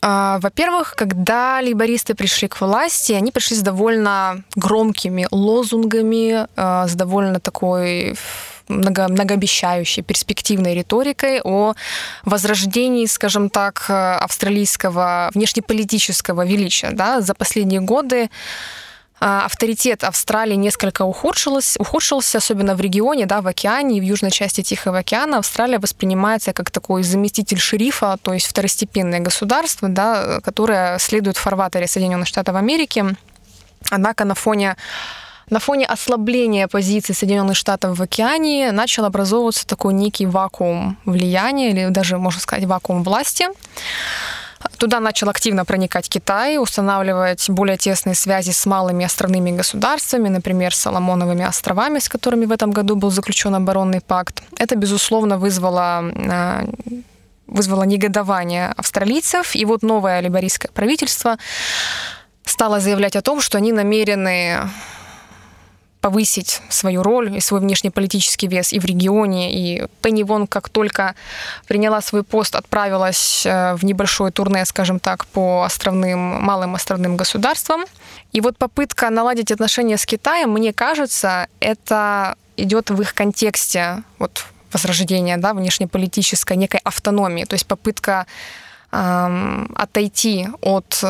[0.00, 6.94] А, во-первых, когда лейбористы пришли к власти, они пришли с довольно громкими лозунгами, а, с
[6.94, 8.16] довольно такой
[8.68, 11.74] много, многообещающей, перспективной риторикой о
[12.24, 16.90] возрождении, скажем так, австралийского внешнеполитического величия.
[16.92, 17.20] Да?
[17.20, 18.28] За последние годы
[19.20, 24.62] авторитет Австралии несколько ухудшился, ухудшился, особенно в регионе, да, в океане и в южной части
[24.62, 25.38] Тихого океана.
[25.38, 31.86] Австралия воспринимается как такой заместитель шерифа, то есть второстепенное государство, да, которое следует в фарватере
[31.86, 33.04] Соединенных Штатов Америки.
[33.90, 34.76] Однако на фоне
[35.50, 41.88] на фоне ослабления позиций Соединенных Штатов в океане начал образовываться такой некий вакуум влияния, или
[41.88, 43.46] даже, можно сказать, вакуум власти.
[44.78, 50.78] Туда начал активно проникать Китай, устанавливать более тесные связи с малыми островными государствами, например, с
[50.78, 54.42] Соломоновыми островами, с которыми в этом году был заключен оборонный пакт.
[54.56, 56.64] Это, безусловно, вызвало а,
[57.48, 59.56] вызвало негодование австралийцев.
[59.56, 61.38] И вот новое либерийское правительство
[62.44, 64.58] стало заявлять о том, что они намерены
[66.00, 69.52] повысить свою роль и свой внешнеполитический вес и в регионе.
[69.52, 71.14] И Пенни Вон, как только
[71.66, 77.84] приняла свой пост, отправилась э, в небольшое турне, скажем так, по островным, малым островным государствам.
[78.32, 84.46] И вот попытка наладить отношения с Китаем, мне кажется, это идет в их контексте вот,
[84.72, 88.26] возрождения да, внешнеполитической некой автономии, то есть попытка
[88.90, 91.04] отойти от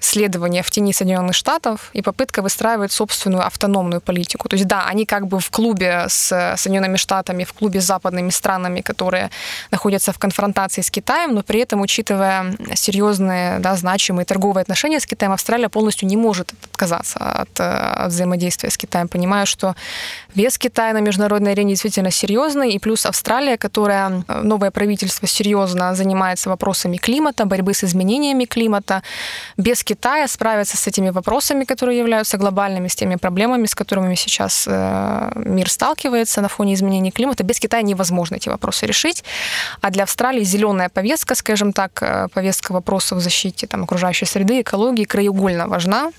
[0.00, 4.48] э, следования в тени Соединенных Штатов и попытка выстраивать собственную автономную политику.
[4.48, 8.30] То есть да, они как бы в клубе с Соединенными Штатами, в клубе с западными
[8.30, 9.30] странами, которые
[9.70, 15.06] находятся в конфронтации с Китаем, но при этом, учитывая серьезные, да, значимые торговые отношения с
[15.06, 19.74] Китаем, Австралия полностью не может отказаться от, от взаимодействия с Китаем, понимая, что
[20.34, 26.48] вес Китая на международной арене действительно серьезный, и плюс Австралия, которая, новое правительство серьезно занимается
[26.48, 29.02] вопросами климата, борьбы с изменениями климата,
[29.56, 34.68] без Китая справиться с этими вопросами, которые являются глобальными, с теми проблемами, с которыми сейчас
[34.68, 37.42] э, мир сталкивается на фоне изменений климата.
[37.42, 39.24] Без Китая невозможно эти вопросы решить.
[39.80, 44.60] А для Австралии зеленая повестка, скажем так, э, повестка вопросов в защите там, окружающей среды,
[44.60, 46.12] экологии краеугольно важна.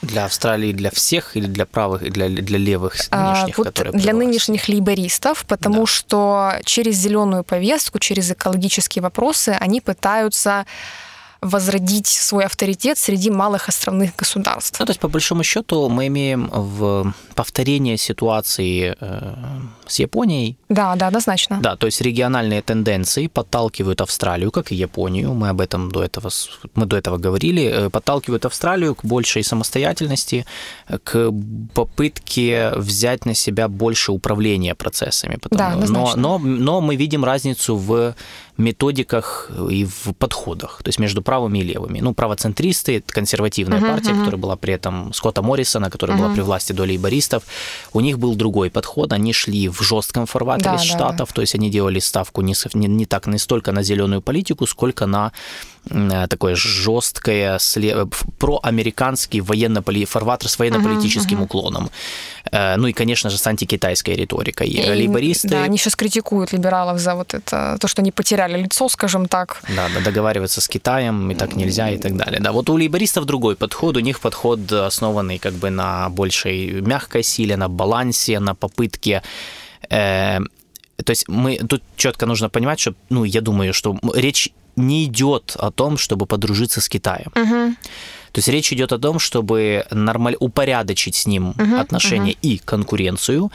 [0.00, 3.66] Для Австралии, для всех или для правых и для, для левых а, нынешних, а, вот
[3.66, 5.86] которые Для нынешних лейбористов, потому да.
[5.86, 10.64] что через зеленую повестку, через экологические вопросы они пытаются
[11.40, 14.80] возродить свой авторитет среди малых островных государств.
[14.80, 19.34] Ну, то есть, по большому счету, мы имеем в повторение ситуации э,
[19.86, 20.56] с Японией.
[20.68, 21.60] Да, да, однозначно.
[21.62, 26.30] Да, то есть региональные тенденции подталкивают Австралию, как и Японию, мы об этом до этого,
[26.74, 30.44] мы до этого говорили, э, подталкивают Австралию к большей самостоятельности,
[31.04, 31.32] к
[31.74, 35.36] попытке взять на себя больше управления процессами.
[35.36, 36.20] Потому, да, однозначно.
[36.20, 38.14] но, но, но мы видим разницу в
[38.58, 42.00] методиках и в подходах, то есть между правыми и левыми.
[42.00, 44.18] Ну, правоцентристы, консервативная uh-huh, партия, uh-huh.
[44.18, 46.22] которая была при этом Скотта Моррисона, которая uh-huh.
[46.22, 47.44] была при власти до лейбористов,
[47.92, 51.34] у них был другой подход, они шли в жестком формате да, из штатов, да.
[51.34, 55.06] то есть они делали ставку не, не, не так, не столько на зеленую политику, сколько
[55.06, 55.32] на
[56.28, 57.58] такое жесткое,
[58.38, 61.44] проамериканский военно фарватер с военно-политическим uh-huh, uh-huh.
[61.44, 61.90] уклоном.
[62.52, 64.68] Э, ну и, конечно же, с антикитайской риторикой.
[64.68, 65.48] И, Лейбористы...
[65.48, 69.62] Да, они сейчас критикуют либералов за вот это, то, что они потеряли лицо, скажем так.
[69.76, 72.40] Да, да договариваться с Китаем и так нельзя и так далее.
[72.40, 77.22] Да, вот у лейбористов другой подход, у них подход основанный как бы на большей мягкой
[77.22, 79.22] силе, на балансе, на попытке
[79.90, 80.38] э,
[81.04, 85.56] то есть мы тут четко нужно понимать, что, ну, я думаю, что речь не идет
[85.58, 87.30] о том, чтобы подружиться с Китаем.
[87.34, 87.74] Угу.
[88.32, 90.36] То есть речь идет о том, чтобы нормаль...
[90.38, 92.38] упорядочить с ним угу, отношения угу.
[92.42, 93.50] и конкуренцию,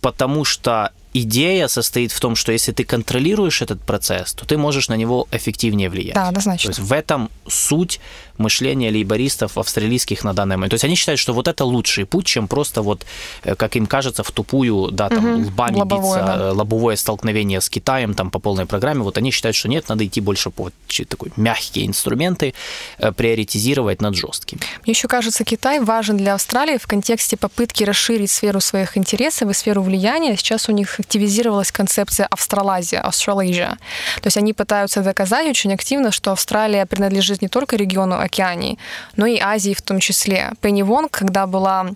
[0.00, 4.88] потому что идея состоит в том, что если ты контролируешь этот процесс, то ты можешь
[4.88, 6.14] на него эффективнее влиять.
[6.14, 6.72] Да, однозначно.
[6.72, 8.00] То есть в этом суть
[8.42, 10.70] мышления лейбористов австралийских на данный момент.
[10.70, 13.06] То есть они считают, что вот это лучший путь, чем просто вот,
[13.44, 16.48] э, как им кажется, в тупую, да, там, угу, лбами лобовое, биться, да.
[16.48, 19.02] Э, лобовое столкновение с Китаем там по полной программе.
[19.02, 20.70] Вот они считают, что нет, надо идти больше по
[21.08, 22.54] такой мягкие инструменты,
[22.98, 24.60] э, приоритизировать над жесткими.
[24.84, 29.54] Мне еще кажется, Китай важен для Австралии в контексте попытки расширить сферу своих интересов и
[29.54, 30.36] сферу влияния.
[30.36, 33.76] Сейчас у них активизировалась концепция Австралазия, Australasia.
[34.20, 38.78] То есть они пытаются доказать очень активно, что Австралия принадлежит не только региону Океании,
[39.16, 40.52] но и Азии в том числе.
[40.62, 41.86] Пенни Вонг, когда была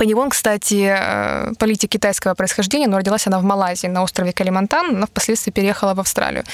[0.00, 4.98] Пенни Вонг, кстати, э, политик китайского происхождения, но родилась она в Малайзии, на острове Калимантан,
[4.98, 6.44] но впоследствии переехала в Австралию.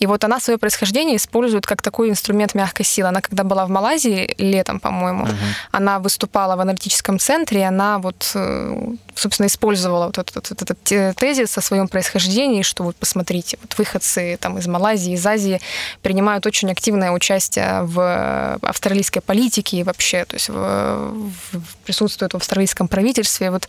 [0.00, 3.08] И вот она свое происхождение использует как такой инструмент мягкой силы.
[3.08, 5.36] Она когда была в Малайзии летом, по-моему, uh-huh.
[5.70, 11.16] она выступала в аналитическом центре, и она вот, э, собственно, использовала вот этот, вот этот
[11.16, 15.60] тезис о своем происхождении, что вот посмотрите, вот выходцы там из Малайзии, из Азии
[16.02, 22.36] принимают очень активное участие в австралийской политике и вообще, то есть в, в, присутствуют в
[22.36, 23.50] австралийском российском правительстве.
[23.50, 23.68] Вот,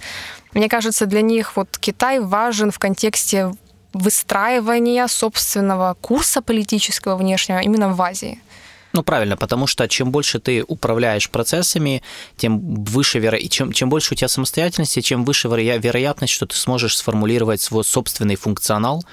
[0.53, 3.51] мне кажется, для них вот Китай важен в контексте
[3.93, 8.39] выстраивания собственного курса политического внешнего именно в Азии.
[8.93, 12.01] Ну, правильно, потому что чем больше ты управляешь процессами,
[12.37, 13.37] тем выше веро...
[13.49, 18.35] чем, чем больше у тебя самостоятельности, чем выше вероятность, что ты сможешь сформулировать свой собственный
[18.35, 19.03] функционал,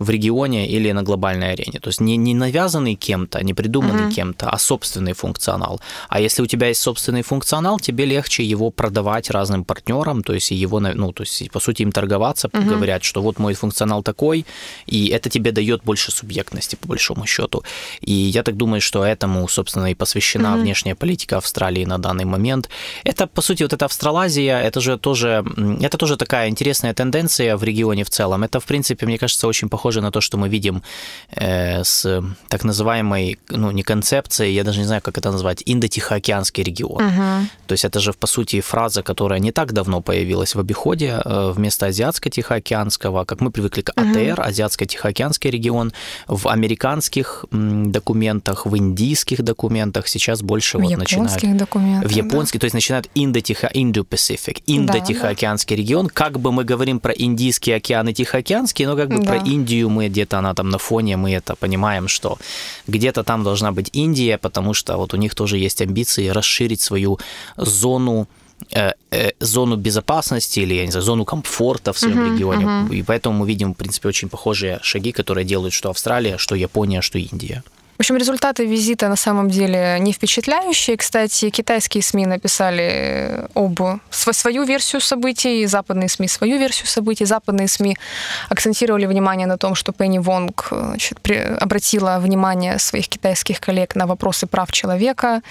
[0.00, 1.78] в регионе или на глобальной арене.
[1.78, 4.14] То есть не, не навязанный кем-то, не придуманный uh-huh.
[4.14, 5.80] кем-то, а собственный функционал.
[6.08, 10.50] А если у тебя есть собственный функционал, тебе легче его продавать разным партнерам, то есть
[10.50, 12.64] его, ну, то есть по сути им торговаться, uh-huh.
[12.64, 14.46] говорят, что вот мой функционал такой,
[14.86, 17.62] и это тебе дает больше субъектности по большому счету.
[18.00, 20.62] И я так думаю, что этому, собственно, и посвящена uh-huh.
[20.62, 22.70] внешняя политика Австралии на данный момент.
[23.04, 25.44] Это, по сути, вот эта Австралазия, это же тоже,
[25.82, 28.44] это тоже такая интересная тенденция в регионе в целом.
[28.44, 30.82] Это, в принципе, мне кажется, очень похоже похоже на то, что мы видим
[31.36, 36.64] э, с так называемой, ну, не концепцией, я даже не знаю, как это назвать, Индо-Тихоокеанский
[36.64, 37.02] регион.
[37.02, 37.42] Uh-huh.
[37.66, 41.52] То есть это же, по сути, фраза, которая не так давно появилась в обиходе э,
[41.52, 44.48] вместо Азиатско-Тихоокеанского, как мы привыкли к АТР, uh-huh.
[44.48, 45.92] Азиатско-Тихоокеанский регион,
[46.28, 51.58] в американских документах, в индийских документах сейчас больше в вот начинают...
[51.58, 52.60] документах, В японских, да.
[52.60, 55.82] то есть начинают Индо-Тихо, Индо-Пасифик, Индо-Тихоокеанский да, да.
[55.82, 59.24] регион, как бы мы говорим про Индийский океан и Тихоокеанский, но как бы да.
[59.24, 62.38] про Индию Индию, мы где-то она там на фоне, мы это понимаем, что
[62.88, 67.18] где-то там должна быть Индия, потому что вот у них тоже есть амбиции расширить свою
[67.56, 68.26] зону
[68.74, 72.64] э, э, зону безопасности или, я не знаю, зону комфорта в своем uh-huh, регионе.
[72.64, 72.98] Uh-huh.
[72.98, 77.00] И поэтому мы видим, в принципе, очень похожие шаги, которые делают что Австралия, что Япония,
[77.02, 77.62] что Индия.
[78.00, 80.96] В общем, результаты визита на самом деле не впечатляющие.
[80.96, 83.78] Кстати, китайские СМИ написали об
[84.10, 87.26] свою версию событий, западные СМИ свою версию событий.
[87.26, 87.98] Западные СМИ
[88.48, 91.18] акцентировали внимание на том, что Пенни Вонг значит,
[91.60, 95.42] обратила внимание своих китайских коллег на вопросы прав человека,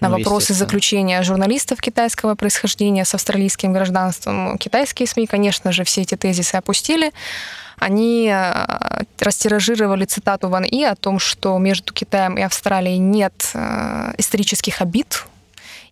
[0.00, 4.56] на ну, вопросы заключения журналистов китайского происхождения с австралийским гражданством.
[4.56, 7.12] Китайские СМИ, конечно же, все эти тезисы опустили
[7.80, 14.12] они э, растиражировали цитату Ван И о том, что между Китаем и Австралией нет э,
[14.18, 15.24] исторических обид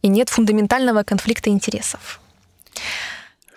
[0.02, 2.20] и нет фундаментального конфликта интересов.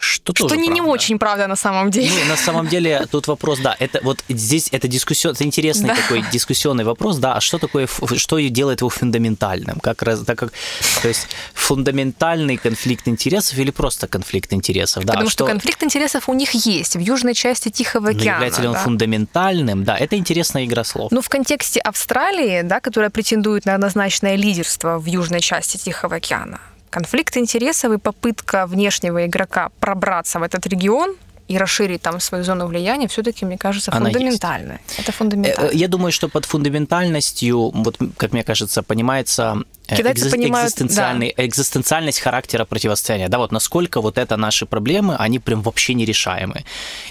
[0.02, 0.82] Что, что тоже не, правда.
[0.84, 2.10] не очень правда на самом деле.
[2.10, 5.96] Ну, на самом деле, тут вопрос, да, это вот здесь это дискуссион, это интересный Да.
[5.96, 9.80] такой дискуссионный вопрос, да, а что такое, что делает его фундаментальным?
[9.82, 10.54] Как, раз- так как,
[11.02, 15.04] то есть фундаментальный конфликт интересов или просто конфликт интересов?
[15.04, 18.36] Да, Потому что конфликт интересов у них есть в южной части Тихого океана.
[18.36, 18.80] является ли он да.
[18.80, 19.84] фундаментальным?
[19.84, 21.12] Да, это интересная игра слов.
[21.12, 26.60] Ну, в контексте Австралии, да, которая претендует на однозначное лидерство в южной части Тихого океана,
[26.90, 31.16] конфликт интересов и попытка внешнего игрока пробраться в этот регион
[31.48, 34.18] и расширить там свою зону влияния, все-таки, мне кажется, Она есть.
[34.20, 34.80] фундаментальная.
[35.00, 35.70] Это Э, фундаментально.
[35.70, 39.64] э, Я думаю, что под фундаментальностью, вот как мне кажется, понимается э,
[39.98, 43.30] Китайцы экзис- понимают, экзистенциальный, экзистенциальность характера противостояния.
[43.30, 46.64] Да, вот насколько вот это наши проблемы, они прям вообще нерешаемы.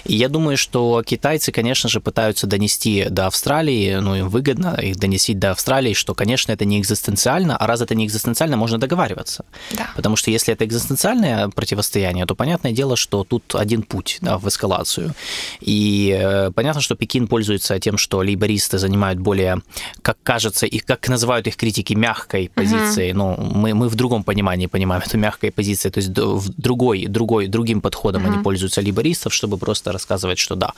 [0.05, 4.97] И я думаю, что китайцы, конечно же, пытаются донести до Австралии, ну, им выгодно их
[4.97, 9.45] донести до Австралии, что, конечно, это не экзистенциально, а раз это не экзистенциально, можно договариваться.
[9.71, 9.89] Да.
[9.95, 14.47] Потому что если это экзистенциальное противостояние, то понятное дело, что тут один путь да, в
[14.47, 15.13] эскалацию.
[15.59, 19.61] И э, понятно, что Пекин пользуется тем, что лейбористы занимают более,
[20.01, 23.13] как кажется, и как называют их критики, мягкой позицией.
[23.13, 27.47] Ну, мы, мы в другом понимании понимаем эту мягкой позицией, то есть в другой, другой,
[27.47, 30.73] другим подходом они пользуются лейбористов, чтобы просто рассказывать, что да,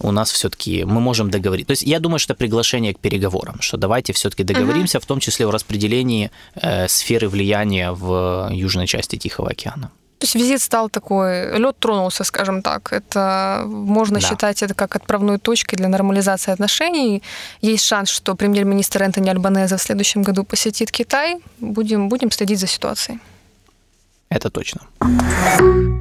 [0.00, 1.66] у нас все-таки мы можем договориться.
[1.66, 5.46] То есть я думаю, что приглашение к переговорам, что давайте все-таки договоримся, в том числе
[5.46, 9.90] о распределении э, сферы влияния в южной части Тихого океана.
[10.24, 12.92] То есть визит стал такой, лед тронулся, скажем так.
[12.92, 14.26] Это можно Да.
[14.26, 17.22] считать это как отправной точкой для нормализации отношений.
[17.60, 21.36] Есть шанс, что премьер-министр Энтони Альбанеза в следующем году посетит Китай.
[21.60, 23.18] Будем, будем следить за ситуацией.
[24.34, 24.80] Это точно.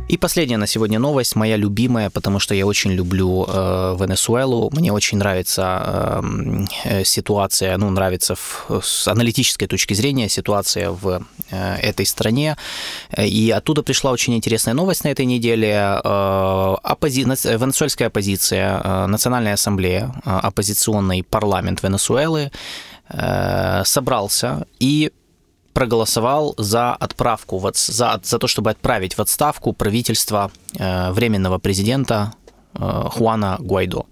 [0.09, 4.69] И последняя на сегодня новость, моя любимая, потому что я очень люблю э, Венесуэлу.
[4.73, 6.21] Мне очень нравится э,
[6.85, 12.57] э, ситуация, ну, нравится в- с аналитической точки зрения ситуация в э, этой стране.
[13.17, 15.71] И оттуда пришла очень интересная новость на этой неделе.
[16.03, 17.25] Э, оппози-
[17.57, 22.51] Венесуэльская оппозиция, э, Национальная ассамблея, э, оппозиционный парламент Венесуэлы
[23.09, 25.11] э, собрался и
[25.73, 31.59] проголосовал за отправку, в отс- за, за то, чтобы отправить в отставку правительство э, временного
[31.59, 32.33] президента
[32.75, 34.05] э, Хуана Гуайдо.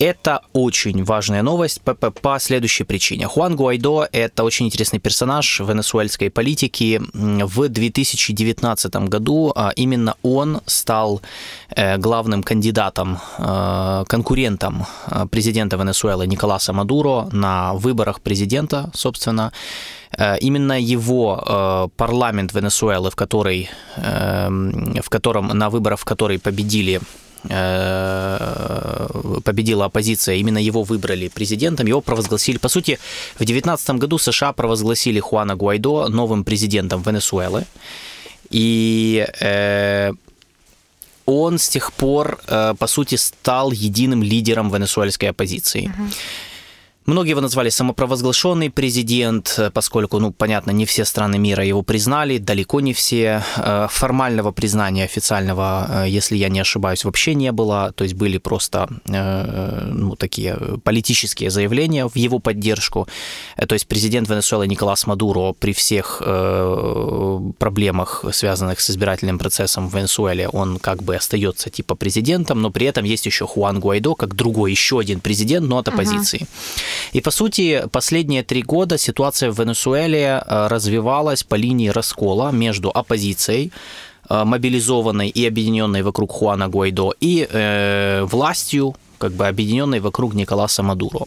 [0.00, 3.26] Это очень важная новость по, по- по следующей причине.
[3.26, 7.02] Хуан Гуайдо– это очень интересный персонаж венесуэльской политики.
[7.12, 11.20] В 2019 году а, именно он стал
[11.76, 19.52] э, главным кандидатом, э, конкурентом э, президента Венесуэлы Николаса Мадуро на выборах президента, собственно.
[20.18, 24.48] Э, Именно его э, парламент Венесуэлы, в, который, э,
[25.02, 27.00] в котором на выборах, в который победили
[27.48, 29.08] э,
[29.44, 32.98] победила оппозиция, именно его выбрали президентом, его провозгласили, по сути,
[33.34, 37.64] в 2019 году США провозгласили Хуана Гуайдо новым президентом Венесуэлы,
[38.50, 40.12] и э,
[41.26, 45.92] он с тех пор, э, по сути, стал единым лидером венесуэльской оппозиции.
[47.10, 52.38] Многие его назвали самопровозглашенный президент, э, поскольку, ну, понятно, не все страны мира его признали,
[52.38, 53.42] далеко не все.
[53.56, 57.92] Э, Формального признания официального, э, если я не ошибаюсь, вообще не было.
[57.96, 63.08] То есть были просто ну, такие политические заявления в его поддержку.
[63.56, 66.22] То есть президент Венесуэлы Николас Мадуро при всех
[67.58, 72.86] проблемах, связанных с избирательным процессом в Венесуэле, он как бы остается типа президентом, но при
[72.86, 76.46] этом есть еще Хуан Гуайдо, как другой, еще один президент, но от оппозиции.
[77.12, 82.90] И, по сути, последние три года ситуация в Венесуэле э, развивалась по линии раскола между
[82.90, 83.72] оппозицией,
[84.28, 90.82] э, мобилизованной и объединенной вокруг Хуана Гуайдо, и э, властью, как бы объединенной вокруг Николаса
[90.82, 91.26] Мадуро.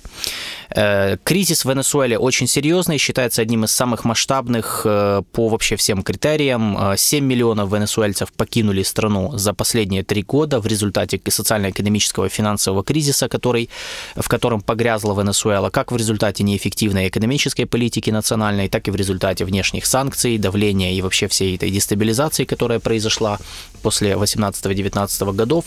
[0.76, 6.02] Э, Кризис в Венесуэле очень серьезный, считается одним из самых масштабных э, по вообще всем
[6.02, 6.78] критериям.
[6.78, 12.84] Э, 7 миллионов венесуэльцев покинули страну за последние три года в результате социально-экономического и финансового
[12.84, 13.70] кризиса, который,
[14.16, 19.46] в котором погрязла Венесуэла, как в результате неэффективной экономической политики национальной, так и в результате
[19.46, 23.38] внешних санкций, давления и вообще всей этой дестабилизации, которая произошла
[23.84, 25.66] после 18-19 годов.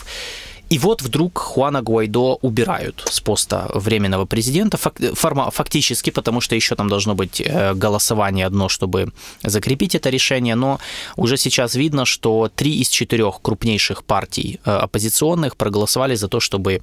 [0.69, 6.89] И вот вдруг Хуана Гуайдо убирают с поста временного президента, фактически, потому что еще там
[6.89, 9.13] должно быть э, голосование одно, чтобы
[9.43, 10.79] закрепить это решение, но
[11.15, 16.81] уже сейчас видно, что три из четырех крупнейших партий э, оппозиционных проголосовали за то, чтобы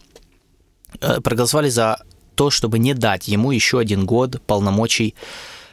[1.01, 1.99] э, проголосовали за
[2.35, 5.15] то, чтобы не дать ему еще один год полномочий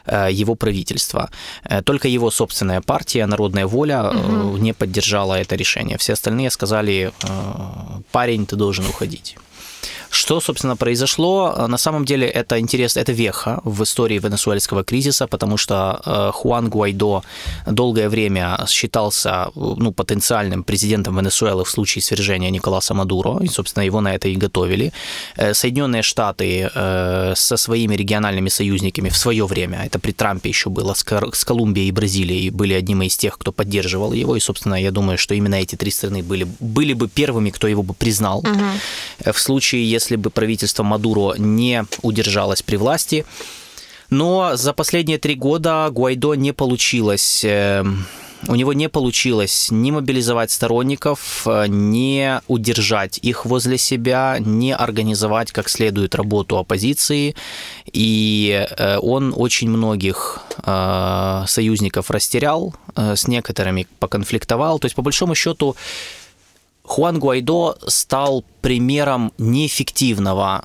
[0.06, 1.30] его правительства.
[1.64, 5.96] Э, Только его собственная партия «Народная воля» э, не поддержала это решение.
[5.96, 9.36] Все остальные сказали, э, парень, ты должен уходить.
[10.12, 11.66] Что, собственно, произошло?
[11.68, 16.68] На самом деле это интересно, это веха в истории венесуэльского кризиса, потому что э, Хуан
[16.68, 17.22] Гуайдо
[17.66, 24.02] долгое время считался ну, потенциальным президентом Венесуэлы в случае свержения Николаса Мадуро, и, собственно, его
[24.02, 24.92] на это и готовили.
[25.36, 30.68] Э, Соединенные Штаты э, со своими региональными союзниками в свое время, это при Трампе еще
[30.68, 34.90] было, с Колумбией и Бразилией, были одними из тех, кто поддерживал его, и, собственно, я
[34.90, 38.40] думаю, что именно эти три страны были, были бы первыми, кто его бы признал.
[38.40, 39.32] Угу.
[39.32, 43.24] В случае, если бы правительство Мадуро не удержалось при власти,
[44.12, 47.82] но за последние три года Гуайдо не получилось э,
[48.48, 55.50] у него не получилось ни мобилизовать сторонников, э, ни удержать их возле себя, ни организовать
[55.52, 57.34] как следует работу оппозиции.
[57.90, 60.40] И э, он очень многих
[61.46, 64.78] союзников растерял, с некоторыми поконфликтовал.
[64.78, 65.74] То есть, по большому счету,
[66.92, 70.64] Хуан Гуайдо стал примером неэффективного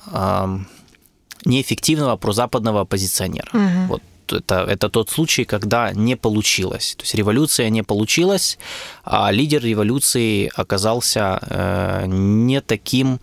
[1.46, 3.48] неэффективного прозападного оппозиционера.
[3.54, 3.86] Угу.
[3.88, 4.02] Вот
[4.32, 6.96] это, это тот случай, когда не получилось.
[6.96, 8.58] То есть революция не получилась,
[9.04, 13.20] а лидер революции оказался э, не таким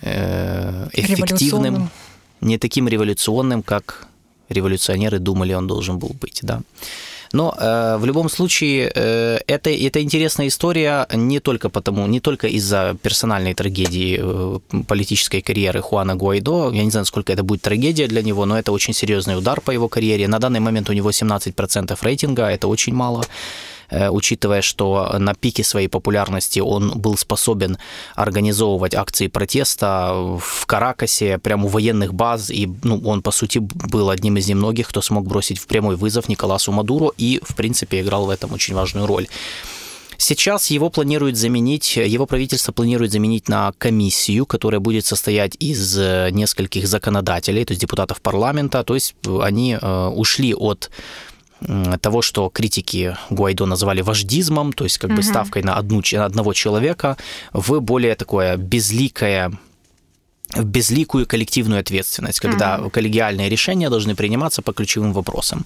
[0.00, 1.90] э, эффективным,
[2.40, 4.08] не таким революционным, как
[4.48, 6.40] революционеры думали, он должен был быть.
[6.42, 6.62] Да.
[7.32, 12.46] Но э, в любом случае э, это, это интересная история не только потому, не только
[12.46, 16.70] из-за персональной трагедии э, политической карьеры Хуана Гуайдо.
[16.72, 19.70] Я не знаю, сколько это будет трагедия для него, но это очень серьезный удар по
[19.70, 20.28] его карьере.
[20.28, 23.24] На данный момент у него 17% рейтинга, это очень мало.
[23.90, 27.78] Э, учитывая, что на пике своей популярности он был способен
[28.14, 34.10] организовывать акции протеста в Каракасе, прямо у военных баз, и ну, он, по сути, был
[34.10, 38.26] одним из немногих, кто смог бросить в прямой вызов Николасу Мадуру и, в принципе, играл
[38.26, 39.26] в этом очень важную роль.
[40.20, 46.30] Сейчас его планируют заменить, его правительство планирует заменить на комиссию, которая будет состоять из э,
[46.32, 48.82] нескольких законодателей, то есть депутатов парламента.
[48.82, 50.90] То есть они э, ушли от
[52.00, 55.16] того, что критики Гуайдо назвали вождизмом, то есть как угу.
[55.16, 57.16] бы ставкой на одну, одного человека,
[57.52, 59.52] в более такое безликое
[60.54, 62.90] в безликую коллективную ответственность, когда mm-hmm.
[62.90, 65.64] коллегиальные решения должны приниматься по ключевым вопросам.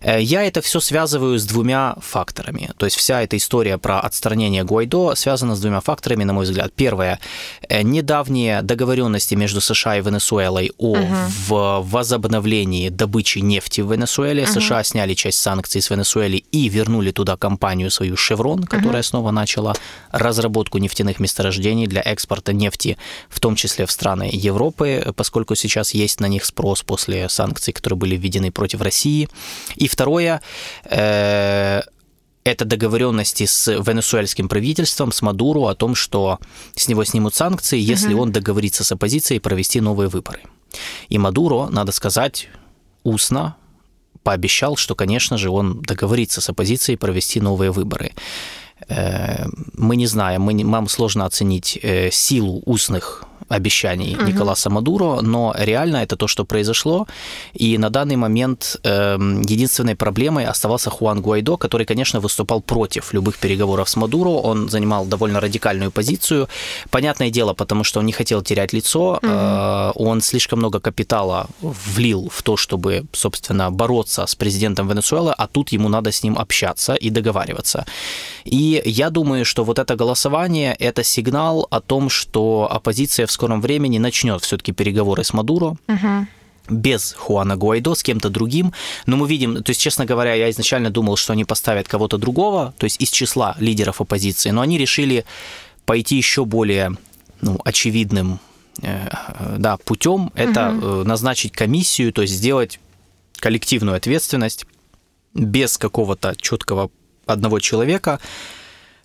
[0.00, 2.70] Э, я это все связываю с двумя факторами.
[2.76, 6.72] То есть вся эта история про отстранение Гуайдо связана с двумя факторами, на мой взгляд.
[6.76, 7.20] Первое
[7.68, 11.82] э, недавние договоренности между США и Венесуэлой о mm-hmm.
[11.82, 14.42] возобновлении добычи нефти в Венесуэле.
[14.42, 14.60] Mm-hmm.
[14.60, 19.06] США сняли часть санкций с Венесуэлы и вернули туда компанию свою Chevron, которая mm-hmm.
[19.06, 19.74] снова начала
[20.10, 22.98] разработку нефтяных месторождений для экспорта нефти,
[23.30, 27.72] в том числе в страны страны Европы, поскольку сейчас есть на них спрос после санкций,
[27.72, 29.28] которые были введены против России.
[29.76, 30.40] И второе,
[30.84, 31.82] э,
[32.44, 36.38] это договоренности с венесуэльским правительством, с Мадуру о том, что
[36.74, 38.22] с него снимут санкции, если угу.
[38.22, 40.40] он договорится с оппозицией провести новые выборы.
[41.10, 42.48] И Мадуро, надо сказать,
[43.04, 43.54] устно
[44.22, 48.12] пообещал, что, конечно же, он договорится с оппозицией провести новые выборы.
[48.88, 54.24] Э, мы не знаем, мы не, нам сложно оценить э, силу устных обещаний угу.
[54.24, 57.06] Николаса Мадуро, но реально это то, что произошло.
[57.54, 59.18] И на данный момент э,
[59.48, 64.28] единственной проблемой оставался Хуан Гуайдо, который, конечно, выступал против любых переговоров с Мадуро.
[64.28, 66.48] Он занимал довольно радикальную позицию.
[66.90, 69.18] Понятное дело, потому что он не хотел терять лицо.
[69.22, 69.28] Угу.
[69.28, 75.46] Э, он слишком много капитала влил в то, чтобы, собственно, бороться с президентом Венесуэлы, а
[75.46, 77.84] тут ему надо с ним общаться и договариваться.
[78.44, 83.60] И я думаю, что вот это голосование– это сигнал о том, что оппозиция в скором
[83.60, 85.76] времени начнет все-таки переговоры с Мадуро.
[85.88, 86.26] Угу
[86.70, 88.72] без Хуана Гуайдо, с кем-то другим.
[89.06, 92.74] Но мы видим, то есть, честно говоря, я изначально думал, что они поставят кого-то другого,
[92.76, 95.24] то есть из числа лидеров оппозиции, но они решили
[95.86, 96.96] пойти еще более
[97.40, 98.40] ну, очевидным
[98.82, 99.08] э,
[99.58, 100.30] да, путем.
[100.34, 101.04] Это угу.
[101.04, 102.80] назначить комиссию, то есть сделать
[103.38, 104.66] коллективную ответственность
[105.34, 106.90] без какого-то четкого
[107.26, 108.20] одного человека.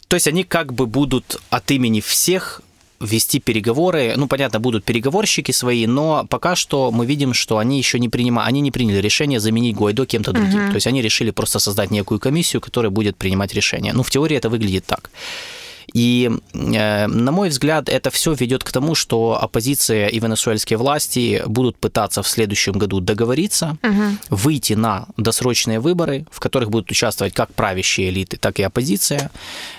[0.07, 2.61] То есть они как бы будут от имени всех
[3.03, 4.13] вести переговоры.
[4.15, 8.49] Ну, понятно, будут переговорщики свои, но пока что мы видим, что они еще не принимают,
[8.49, 10.59] они не приняли решение заменить Гуайдо кем-то другим.
[10.59, 10.69] Uh-huh.
[10.69, 13.93] То есть они решили просто создать некую комиссию, которая будет принимать решения.
[13.93, 15.09] Ну, в теории это выглядит так.
[15.93, 21.43] И, э, на мой взгляд, это все ведет к тому, что оппозиция и венесуэльские власти
[21.45, 24.17] будут пытаться в следующем году договориться, угу.
[24.29, 29.31] выйти на досрочные выборы, в которых будут участвовать как правящие элиты, так и оппозиция,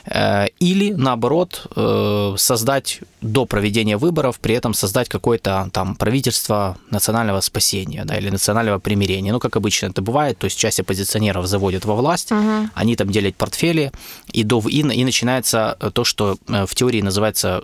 [0.06, 7.40] э, или, наоборот, э, создать до проведения выборов, при этом создать какое-то там правительство национального
[7.40, 9.32] спасения да, или национального примирения.
[9.32, 12.68] Ну, как обычно это бывает, то есть часть оппозиционеров заводят во власть, угу.
[12.74, 13.90] они там делят портфели,
[14.32, 16.36] и, до, и, и начинается то, то, что
[16.66, 17.62] в теории называется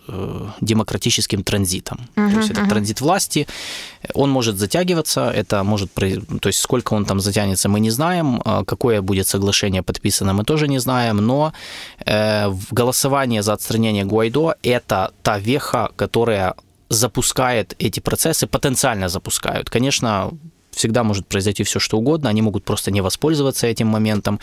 [0.60, 1.98] демократическим транзитом.
[2.16, 2.68] Uh-huh, то есть это uh-huh.
[2.68, 3.46] транзит власти,
[4.14, 9.02] он может затягиваться, это может, то есть сколько он там затянется, мы не знаем, какое
[9.02, 11.52] будет соглашение подписано, мы тоже не знаем, но
[12.70, 16.54] голосование за отстранение Гуайдо– это та веха, которая
[16.88, 19.70] запускает эти процессы, потенциально запускают.
[19.70, 20.30] Конечно,
[20.70, 24.40] всегда может произойти все, что угодно, они могут просто не воспользоваться этим моментом,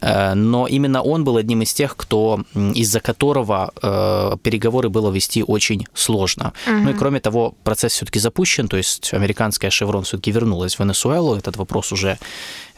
[0.00, 5.42] э, но именно он был одним из тех, кто, из-за которого э, переговоры было вести
[5.42, 6.52] очень сложно.
[6.66, 6.76] Угу.
[6.76, 11.36] Ну и кроме того, процесс все-таки запущен, то есть американская «Шеврон» все-таки вернулась в Венесуэлу,
[11.36, 12.18] этот вопрос уже,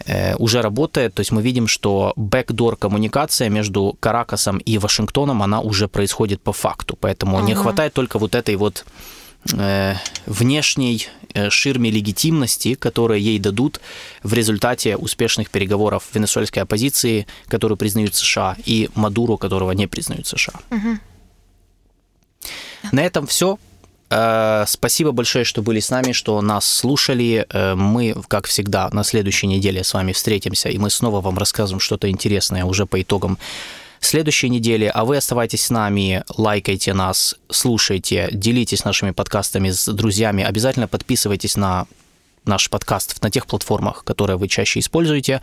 [0.07, 5.61] э, уже работает, то есть мы видим, что бэкдор коммуникация между Каракасом и Вашингтоном, она
[5.61, 7.46] уже происходит по факту, поэтому угу.
[7.46, 8.84] не хватает только вот этой вот
[10.26, 11.09] внешней
[11.51, 13.81] ширме легитимности, которые ей дадут
[14.22, 20.55] в результате успешных переговоров венесуэльской оппозиции, которую признают США, и Мадуру, которого не признают США.
[20.70, 20.99] Угу.
[22.93, 23.59] На этом все.
[24.11, 27.47] Э, спасибо большое, что были с нами, что нас слушали.
[27.49, 31.81] Э, мы, как всегда, на следующей неделе с вами встретимся, и мы снова вам расскажем
[31.81, 33.39] что-то интересное уже по итогам
[34.07, 34.90] следующей неделе.
[34.90, 40.44] А вы оставайтесь с нами, лайкайте нас, слушайте, делитесь нашими подкастами с друзьями.
[40.44, 41.86] Обязательно подписывайтесь на
[42.44, 45.40] наш подкаст на тех платформах, которые вы чаще используете.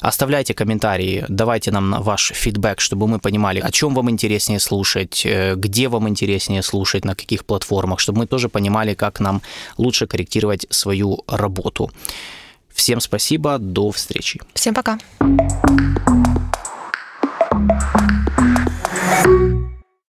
[0.00, 5.54] Оставляйте комментарии, давайте нам ваш фидбэк, чтобы мы понимали, о чем вам интереснее слушать, э,
[5.56, 9.42] где вам интереснее слушать, на каких платформах, чтобы мы тоже понимали, как нам
[9.78, 11.90] лучше корректировать свою работу.
[12.72, 14.40] Всем спасибо, до встречи.
[14.54, 14.98] Всем пока.